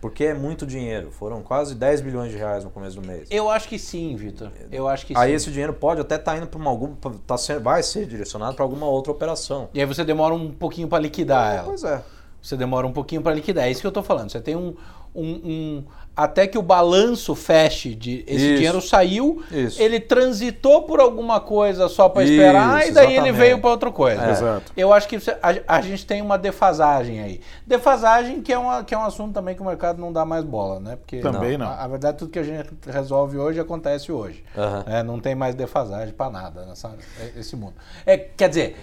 [0.00, 1.10] Porque é muito dinheiro.
[1.10, 3.26] Foram quase 10 bilhões de reais no começo do mês.
[3.30, 4.50] Eu acho que sim, Vitor.
[4.70, 5.34] Eu acho que Aí sim.
[5.36, 8.86] esse dinheiro pode até estar indo para uma algum, tá vai ser direcionado para alguma
[8.86, 9.68] outra operação.
[9.74, 11.64] E aí você demora um pouquinho para liquidar ela.
[11.64, 12.02] Pois é.
[12.40, 13.64] Você demora um pouquinho para liquidar.
[13.66, 14.30] É isso que eu estou falando.
[14.30, 14.74] Você tem um,
[15.14, 15.84] um, um-
[16.18, 18.54] até que o balanço feche de esse Isso.
[18.56, 19.80] dinheiro saiu, Isso.
[19.80, 23.36] ele transitou por alguma coisa só para Isso, esperar e daí ele exatamente.
[23.36, 24.26] veio para outra coisa.
[24.26, 24.30] É.
[24.32, 24.72] Exato.
[24.76, 27.40] Eu acho que isso- a, a gente tem uma defasagem aí.
[27.64, 30.44] Defasagem que é, uma, que é um assunto também que o mercado não dá mais
[30.44, 30.96] bola, né?
[30.96, 31.66] Porque Também não.
[31.68, 34.42] A, a verdade, tudo que a gente resolve hoje acontece hoje.
[34.56, 34.84] Aham.
[34.88, 36.90] É, não tem mais defasagem para nada nessa,
[37.20, 37.74] é- esse mundo.
[38.04, 38.76] É, quer dizer,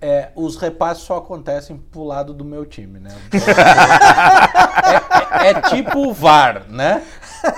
[0.00, 3.10] é, os repasses só acontecem pro lado do meu time, né?
[4.86, 7.02] É, é- é tipo o VAR, né?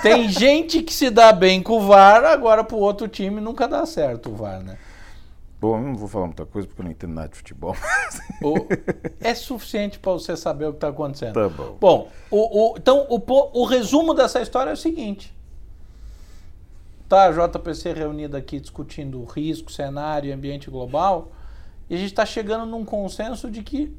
[0.02, 3.84] Tem gente que se dá bem com o VAR, agora pro outro time nunca dá
[3.84, 4.78] certo o VAR, né?
[5.60, 7.76] Bom, eu não vou falar muita coisa porque eu não entendo nada de futebol.
[8.42, 8.66] O-
[9.20, 11.34] é suficiente para você saber o que está acontecendo.
[11.34, 11.76] Tá bom.
[11.80, 13.20] Bom, o, o- então o,
[13.60, 15.34] o resumo dessa história é o seguinte.
[17.08, 21.32] Tá a JPC reunida aqui discutindo risco, cenário e ambiente global,
[21.88, 23.94] e a gente está chegando num consenso de que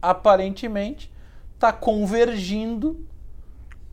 [0.00, 1.12] aparentemente
[1.54, 3.04] está convergindo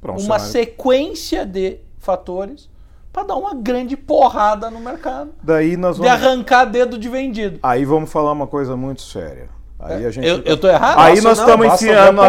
[0.03, 2.69] um uma cenário- sequência de fatores
[3.11, 6.13] para dar uma grande porrada no mercado, Daí nós de vamos.
[6.25, 7.59] arrancar dedo de vendido.
[7.61, 9.49] Aí vamos falar uma coisa muito séria.
[9.79, 10.25] Aí a gente.
[10.25, 10.97] Eu, eu tô errado?
[10.97, 12.21] Aí Nossa, nós estamos enfiando.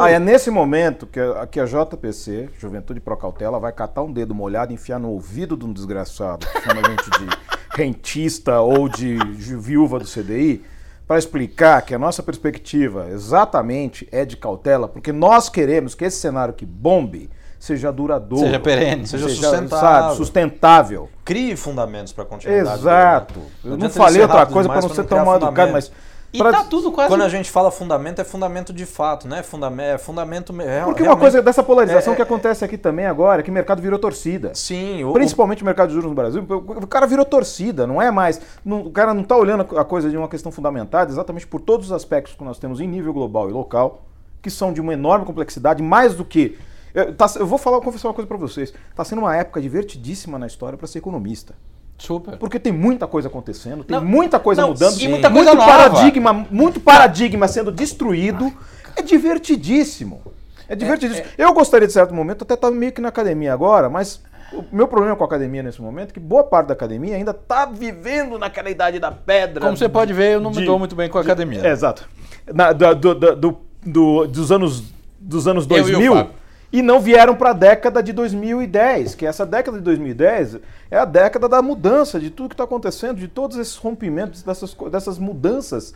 [0.00, 4.10] Aí é nesse momento que a, que a JPC, Juventude Pro Cautela, vai catar um
[4.12, 7.28] dedo molhado e enfiar no ouvido de um desgraçado, que chama a gente de
[7.74, 9.16] rentista ou de
[9.58, 10.64] viúva do CDI,
[11.06, 16.18] para explicar que a nossa perspectiva exatamente é de cautela, porque nós queremos que esse
[16.18, 18.44] cenário que bombe seja duradouro.
[18.44, 19.06] Seja perene.
[19.06, 20.16] Seja sabe, sustentável.
[20.16, 21.08] sustentável.
[21.24, 22.80] Crie fundamentos para continuidade.
[22.80, 23.40] Exato.
[23.64, 25.90] Eu não falei outra coisa para não ser tão mal educado, mas.
[26.34, 29.42] E pra- tá tudo quase Quando a gente fala fundamento, é fundamento de fato, né?
[29.44, 32.76] Fundamento, é fundamento me- real- Porque uma realmente- coisa dessa polarização é- que acontece aqui
[32.76, 34.52] também agora é que o mercado virou torcida.
[34.52, 38.10] Sim, o, Principalmente o mercado de juros no Brasil, o cara virou torcida, não é
[38.10, 38.40] mais.
[38.64, 41.86] não- o cara não está olhando a coisa de uma questão fundamentada exatamente por todos
[41.86, 44.02] os aspectos que nós temos em nível global e local,
[44.42, 46.58] que são de uma enorme complexidade, mais do que.
[46.92, 48.72] Eu, tá- eu vou falar, confessar uma coisa para vocês.
[48.90, 51.54] Está sendo uma época divertidíssima na história para ser economista.
[51.96, 52.36] Super.
[52.36, 55.54] Porque tem muita coisa acontecendo, tem Não, muita coisa não, mudando, e muita muito coisa
[55.58, 55.70] nova.
[55.90, 58.52] paradigma, muito paradigma sendo destruído.
[58.96, 60.20] É divertidíssimo.
[60.68, 61.26] É divertidíssimo.
[61.36, 64.20] Eu gostaria de certo momento, até estava meio que na academia agora, mas
[64.52, 67.30] o meu problema com a academia nesse momento é que boa parte da academia ainda
[67.32, 69.60] está vivendo naquela idade da pedra.
[69.64, 71.60] Como você pode ver, eu não me de- dou muito bem com a academia.
[71.66, 72.08] É, exato.
[72.52, 74.82] Na- do- do- do- do- do- dos anos
[75.18, 76.32] dos anos Eu e o 2000 Fábio.
[76.74, 80.58] E não vieram para a década de 2010, que essa década de 2010
[80.90, 84.74] é a década da mudança, de tudo que está acontecendo, de todos esses rompimentos, dessas,
[84.90, 85.94] dessas mudanças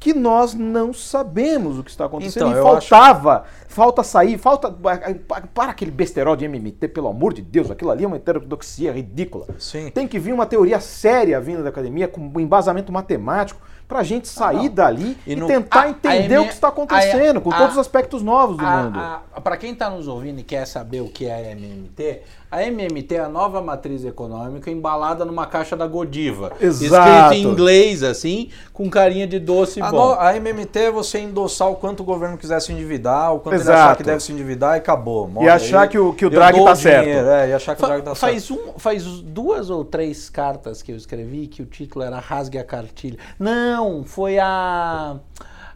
[0.00, 2.48] que nós não sabemos o que está acontecendo.
[2.48, 4.70] Então, e faltava, falta sair, falta.
[4.70, 8.92] pa- Para aquele besterol de MMT, pelo amor de Deus, aquilo ali é uma heterodoxia
[8.92, 9.46] ridícula.
[9.58, 9.90] Sim.
[9.90, 14.02] Tem que vir uma teoria séria vindo da academia, com um embasamento matemático, para a
[14.02, 17.40] gente sair dali e, E no- tentar a- entender a o que está acontecendo, a-
[17.40, 18.98] com todos os aspectos novos do mundo.
[19.42, 22.22] Para quem está nos ouvindo e quer saber o que é MMT,
[22.54, 26.52] a MMT é a nova matriz econômica embalada numa caixa da Godiva.
[26.60, 27.08] Exato.
[27.32, 30.14] Escrito em inglês, assim, com carinha de doce A, bom.
[30.14, 33.54] no- a MMT é você endossar o quanto o governo quiser se endividar, o quanto
[33.54, 33.78] ele Exato.
[33.80, 35.26] achar que deve se endividar e acabou.
[35.28, 35.88] Morre achar aí.
[35.88, 37.28] que o- que o Draghi tá o dinheiro, certo.
[37.28, 38.62] É, e achar que o Fa- Draghi tá faz, certo.
[38.74, 42.64] um, faz duas ou três cartas que eu escrevi que o título era Rasgue a
[42.64, 43.18] Cartilha.
[43.38, 45.16] Não, foi a.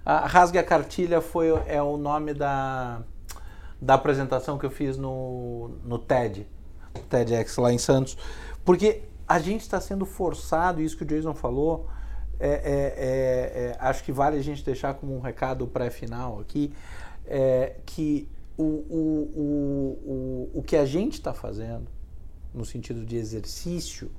[0.07, 2.99] a Rasgue a Cartilha foi, o- é o nome da,
[3.81, 6.47] da apresentação que eu fiz no, no TED,
[7.09, 8.17] TEDx lá em Santos.
[8.65, 11.87] Porque a gente está sendo forçado, isso que o Jason falou,
[12.41, 16.73] é, é, é, é, acho que vale a gente deixar como um recado pré-final aqui,
[17.27, 21.87] é, que o, o, o, o, que a gente está fazendo,
[22.55, 24.11] no sentido de exercício,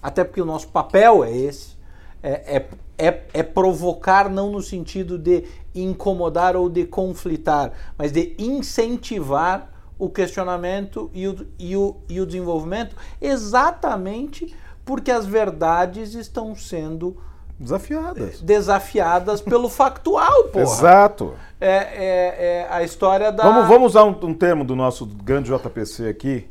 [0.00, 1.76] até porque o nosso papel é esse,
[2.22, 5.44] é, é, é, é provocar não no sentido de
[5.74, 12.26] incomodar ou de conflitar, mas de incentivar o questionamento e o, e o, e o
[12.26, 17.16] desenvolvimento, exatamente porque as verdades estão sendo
[17.58, 18.40] Desafiadas.
[18.40, 20.64] desafiadas pelo factual, porra.
[20.64, 21.34] Exato.
[21.60, 23.44] É, é, é a história da.
[23.44, 26.48] Vamos, vamos usar um, um termo do nosso grande JPC aqui,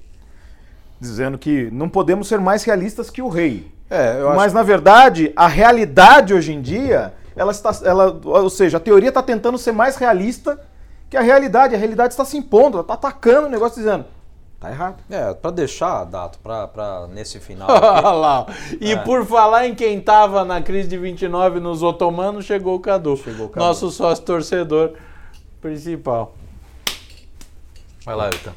[1.00, 3.72] dizendo que não podemos ser mais realistas que o rei.
[3.90, 7.72] É, eu acho Mas, na verdade, a realidade hoje em dia, ela está.
[7.84, 10.60] Ela, ou seja, a teoria está tentando ser mais realista
[11.14, 11.76] que a realidade.
[11.76, 14.06] A realidade está se impondo, ela está atacando o negócio dizendo.
[14.60, 15.04] Tá errado.
[15.10, 17.68] É, pra deixar, Dato, pra nesse final
[18.20, 18.46] lá.
[18.80, 18.96] E É.
[18.98, 23.16] por falar em quem estava na crise de 29 nos otomanos, chegou o Cadu.
[23.18, 23.66] Chegou o Cadu.
[23.66, 24.94] Nosso sócio torcedor
[25.62, 26.34] principal.
[28.06, 28.54] Vai lá, Erika.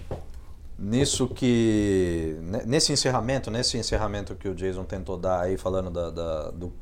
[0.78, 2.36] nisso que.
[2.40, 6.72] ne- Nesse encerramento, nesse encerramento que o Jason tentou dar aí, falando da, da- do.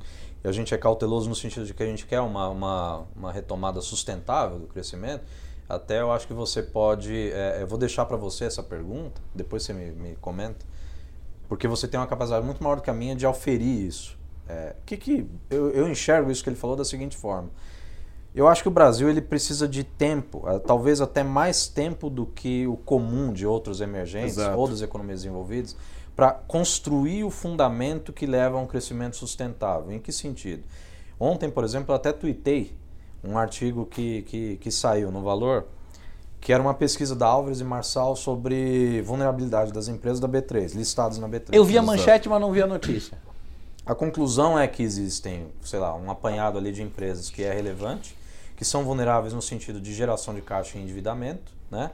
[0.45, 3.81] A gente é cauteloso no sentido de que a gente quer uma, uma, uma retomada
[3.81, 5.25] sustentável do crescimento.
[5.69, 7.31] Até eu acho que você pode.
[7.33, 10.65] é, eu vou deixar para você essa pergunta, depois você me, me comenta,
[11.49, 14.19] porque você tem uma capacidade muito maior do que a minha de auferir isso.
[14.47, 17.51] É, que que eu, eu enxergo isso que ele falou da seguinte forma.
[18.35, 22.27] Eu acho que o Brasil ele precisa de tempo, eh, talvez até mais tempo do
[22.27, 24.59] que o comum de outros emergentes Exato.
[24.59, 25.77] ou das economias desenvolvidas,
[26.17, 29.93] para construir o fundamento que leva a um crescimento sustentável.
[29.93, 30.65] Em que sentido?
[31.19, 32.75] Ontem, por exemplo, eu até tuitei
[33.27, 35.67] um artigo que, que, que saiu no Valor,
[36.41, 41.19] que era uma pesquisa da Álvares e Marçal sobre vulnerabilidade das empresas da B3, listadas
[41.19, 41.49] na B3.
[41.53, 43.17] Eu vi a manchete, mas não vi a notícia.
[43.87, 48.17] A conclusão é que existem, sei lá, um apanhado ali de empresas que é relevante,
[48.57, 51.91] que são vulneráveis no sentido de geração de caixa e endividamento, né?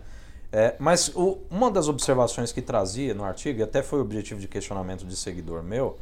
[0.53, 4.49] É, mas o- uma das observações que trazia no artigo, e até foi objetivo de
[4.49, 5.97] questionamento de seguidor meu,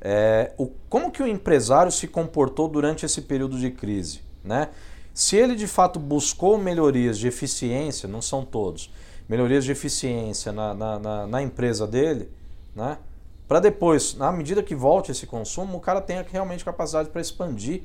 [0.00, 4.68] é o, como que o empresário se comportou durante esse período de crise, né?
[5.14, 8.90] Se ele de fato buscou melhorias de eficiência, não são todos,
[9.28, 12.30] melhorias de eficiência na, na, na- na empresa dele,
[12.74, 12.98] né?
[13.46, 17.82] Para depois, na medida que volte esse consumo, o cara tenha realmente capacidade para expandir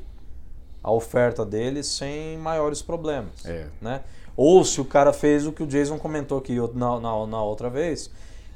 [0.82, 3.46] a oferta dele sem maiores problemas.
[3.46, 3.68] É.
[3.82, 4.02] Né?
[4.38, 7.70] Ou se o cara fez o que o Jason comentou aqui na, na, na outra
[7.70, 8.10] vez,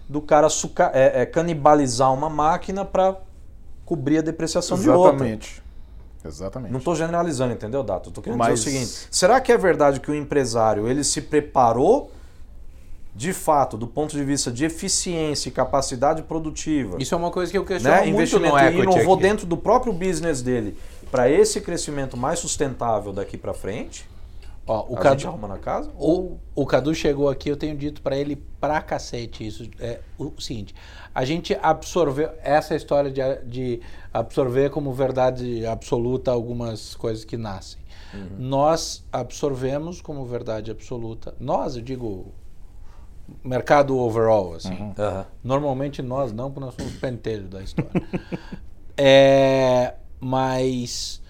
[0.07, 3.17] do cara suca- é, é, canibalizar uma máquina para
[3.85, 5.09] cobrir a depreciação de outra.
[5.15, 5.61] Exatamente.
[6.23, 6.71] Exatamente.
[6.71, 8.09] Não estou generalizando, entendeu, Dato?
[8.09, 11.21] Estou querendo Mas- dizer o seguinte: será que é verdade que o empresário ele se
[11.21, 12.11] preparou
[13.13, 16.97] de fato do ponto de vista de eficiência e capacidade produtiva?
[16.99, 19.23] Isso é uma coisa que eu questiono né, muito investimento no e equity inovou aqui.
[19.23, 20.77] dentro do próprio business dele
[21.11, 24.09] para esse crescimento mais sustentável daqui para frente.
[24.65, 25.89] Ó, o a Cadu, gente arruma na casa?
[25.97, 29.69] o, o Cadu chegou aqui, eu tenho dito pra ele pra cacete isso.
[29.79, 30.75] É o seguinte,
[31.13, 33.81] a gente absorveu essa história de, de
[34.13, 37.81] absorver como verdade absoluta algumas coisas que nascem.
[38.37, 41.33] Nós absorvemos como verdade absoluta.
[41.39, 42.33] Nós, eu digo,
[43.43, 44.93] mercado overall, assim.
[44.97, 45.25] Aham.
[45.43, 47.91] Normalmente nós não, porque nós somos pentelho da história.
[49.03, 51.23] É, mas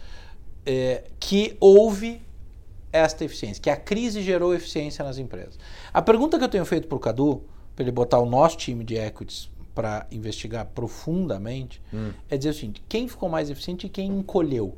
[0.66, 2.22] é, que houve
[2.94, 5.58] esta eficiência, que a crise gerou eficiência nas empresas.
[5.94, 7.44] A pergunta que eu tenho feito para o Cadu,
[7.76, 11.82] para ele botar o nosso time de equities para investigar profundamente,
[12.30, 14.76] é dizer o seguinte: quem ficou mais eficiente e quem encolheu?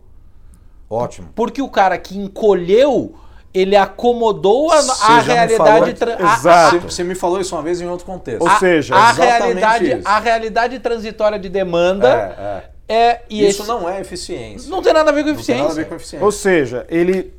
[0.89, 1.29] Ótimo.
[1.33, 3.15] Porque o cara que encolheu,
[3.53, 5.57] ele acomodou a, a realidade.
[5.57, 6.75] falou- tra- a- Exato.
[6.75, 8.41] Você, você me falou isso uma vez em outro contexto.
[8.43, 10.07] Ou a- seja, a, realidade, isso.
[10.07, 13.21] a realidade transitória de demanda É, é, é.
[13.29, 14.69] e Isso esse- não é eficiência.
[14.69, 15.83] não tem nada a ver com Não tem nada a eficiência.
[15.83, 16.25] ver com eficiência.
[16.25, 17.33] Ou seja, ele,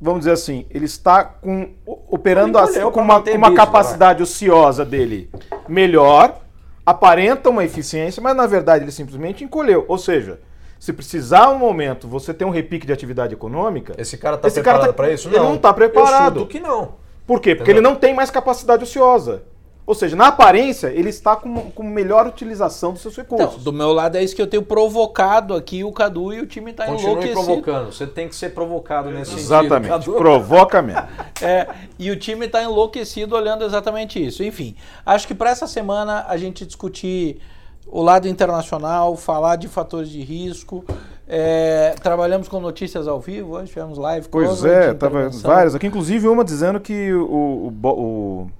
[0.00, 1.70] vamos dizer assim, ele está com,
[2.08, 5.30] operando assim, com uma, com uma capacidade ociosa dele
[5.68, 6.38] melhor,
[6.84, 9.84] aparenta uma eficiência, mas na verdade ele simplesmente encolheu.
[9.88, 10.40] Ou seja,
[10.78, 14.62] se precisar um momento você ter um repique de atividade econômica, Esse cara tá Esse
[14.62, 15.28] cara preparado tá- para isso?
[15.28, 16.40] ele não tá preparado.
[16.40, 16.94] Eu que não.
[17.26, 17.54] por quê?
[17.54, 17.82] Porque Entendeu?
[17.82, 19.42] ele não tem mais capacidade ociosa.
[19.86, 23.64] Ou seja, na aparência, ele está com, com melhor utilização dos seus Então, recursos.
[23.64, 26.72] do meu lado é isso que eu tenho provocado aqui o Cadu e o time
[26.72, 27.44] tá Continue enlouquecido.
[27.44, 27.92] provocando.
[27.92, 29.92] Você tem que ser provocado nesse Exatamente.
[29.92, 30.12] sentido.
[30.12, 30.12] Cadu.
[30.18, 31.02] Provoca mesmo.
[31.42, 31.66] É,
[31.98, 34.44] e o time está enlouquecido olhando exatamente isso.
[34.44, 34.76] Enfim,
[35.06, 37.40] acho que para essa semana a gente discutir
[37.86, 40.84] o lado internacional, falar de fatores de risco.
[41.26, 44.28] é, trabalhamos com notícias ao vivo, hoje tivemos live.
[44.28, 48.50] Pois é, tava várias aqui, inclusive uma dizendo que o, o, o,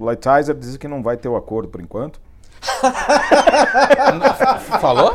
[0.00, 2.18] o Lighthizer diz que não vai ter o acordo por enquanto.
[4.80, 5.14] Falou?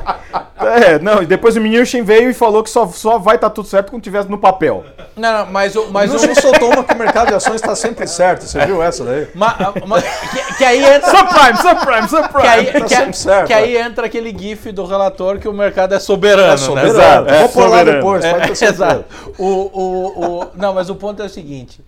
[0.59, 3.67] É, não, e depois o Mnuchin veio e falou que só, só vai estar tudo
[3.67, 4.83] certo quando tivesse no papel.
[5.15, 5.91] Não, não, mas o.
[5.91, 8.43] Mas o soltou uma que o mercado de ações está sempre certo.
[8.45, 9.27] Você viu essa daí?
[9.35, 9.55] ma-
[9.85, 11.09] ma- que, que aí entra.
[11.11, 12.41] Subprime, subprime, subprime!
[12.41, 15.53] Que aí, tá que, sempre certo, que aí entra aquele gif do relator que o
[15.53, 16.47] mercado é soberano.
[16.47, 16.57] É né?
[16.57, 16.89] soberano.
[16.97, 18.25] Exato, é Vou pôr lá depois.
[18.25, 18.85] pode ter É, certeza.
[18.85, 19.05] exato.
[19.37, 21.83] O, o, o, não, mas o ponto é o seguinte.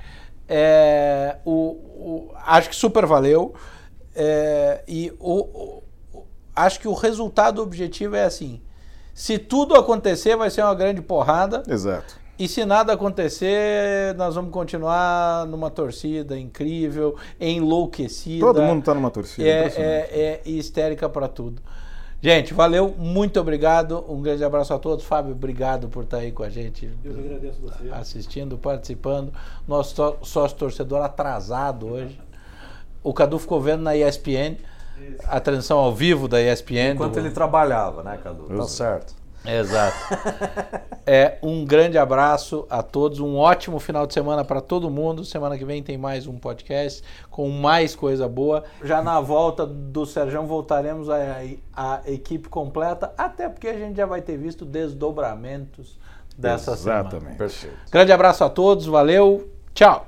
[0.47, 3.53] É, o, o- acho que super valeu.
[4.15, 5.83] é, e o, o-
[6.55, 8.61] acho que o resultado objetivo é assim.
[9.13, 11.63] Se tudo acontecer, vai ser uma grande porrada.
[11.67, 12.17] Exato.
[12.39, 18.45] E se nada acontecer, nós vamos continuar numa torcida incrível, enlouquecida.
[18.45, 19.47] Todo mundo tá numa torcida.
[19.47, 21.61] É, é, é histérica para tudo.
[22.21, 24.03] Gente, valeu, muito obrigado.
[24.09, 25.05] Um grande abraço a todos.
[25.05, 26.91] Fábio, obrigado por estar aí com a gente.
[27.03, 27.89] Eu que agradeço você.
[27.91, 29.31] Assistindo, participando.
[29.67, 32.19] Nosso sócio torcedor atrasado hoje.
[33.03, 34.57] O Cadu ficou vendo na ESPN
[35.27, 36.93] a transmissão ao vivo da ESPN.
[36.95, 38.43] Enquanto do- ele trabalhava, né, Cadu?
[38.47, 39.13] Tá certo.
[39.45, 39.97] Exato.
[41.05, 45.23] É, um grande abraço a todos, um ótimo final de semana para todo mundo.
[45.23, 48.65] Semana que vem tem mais um podcast com mais coisa boa.
[48.83, 51.17] Já na volta do Serjão voltaremos a,
[51.73, 55.97] a equipe completa, até porque a gente já vai ter visto desdobramentos
[56.37, 57.07] dessa semana.
[57.07, 57.37] Exatamente.
[57.37, 57.77] Perfeito.
[57.89, 59.49] Grande abraço a todos, valeu.
[59.73, 60.07] Tchau!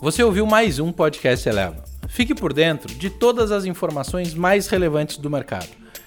[0.00, 1.84] Você ouviu mais um podcast Eleva.
[2.08, 5.87] Fique por dentro de todas as informações mais relevantes do mercado.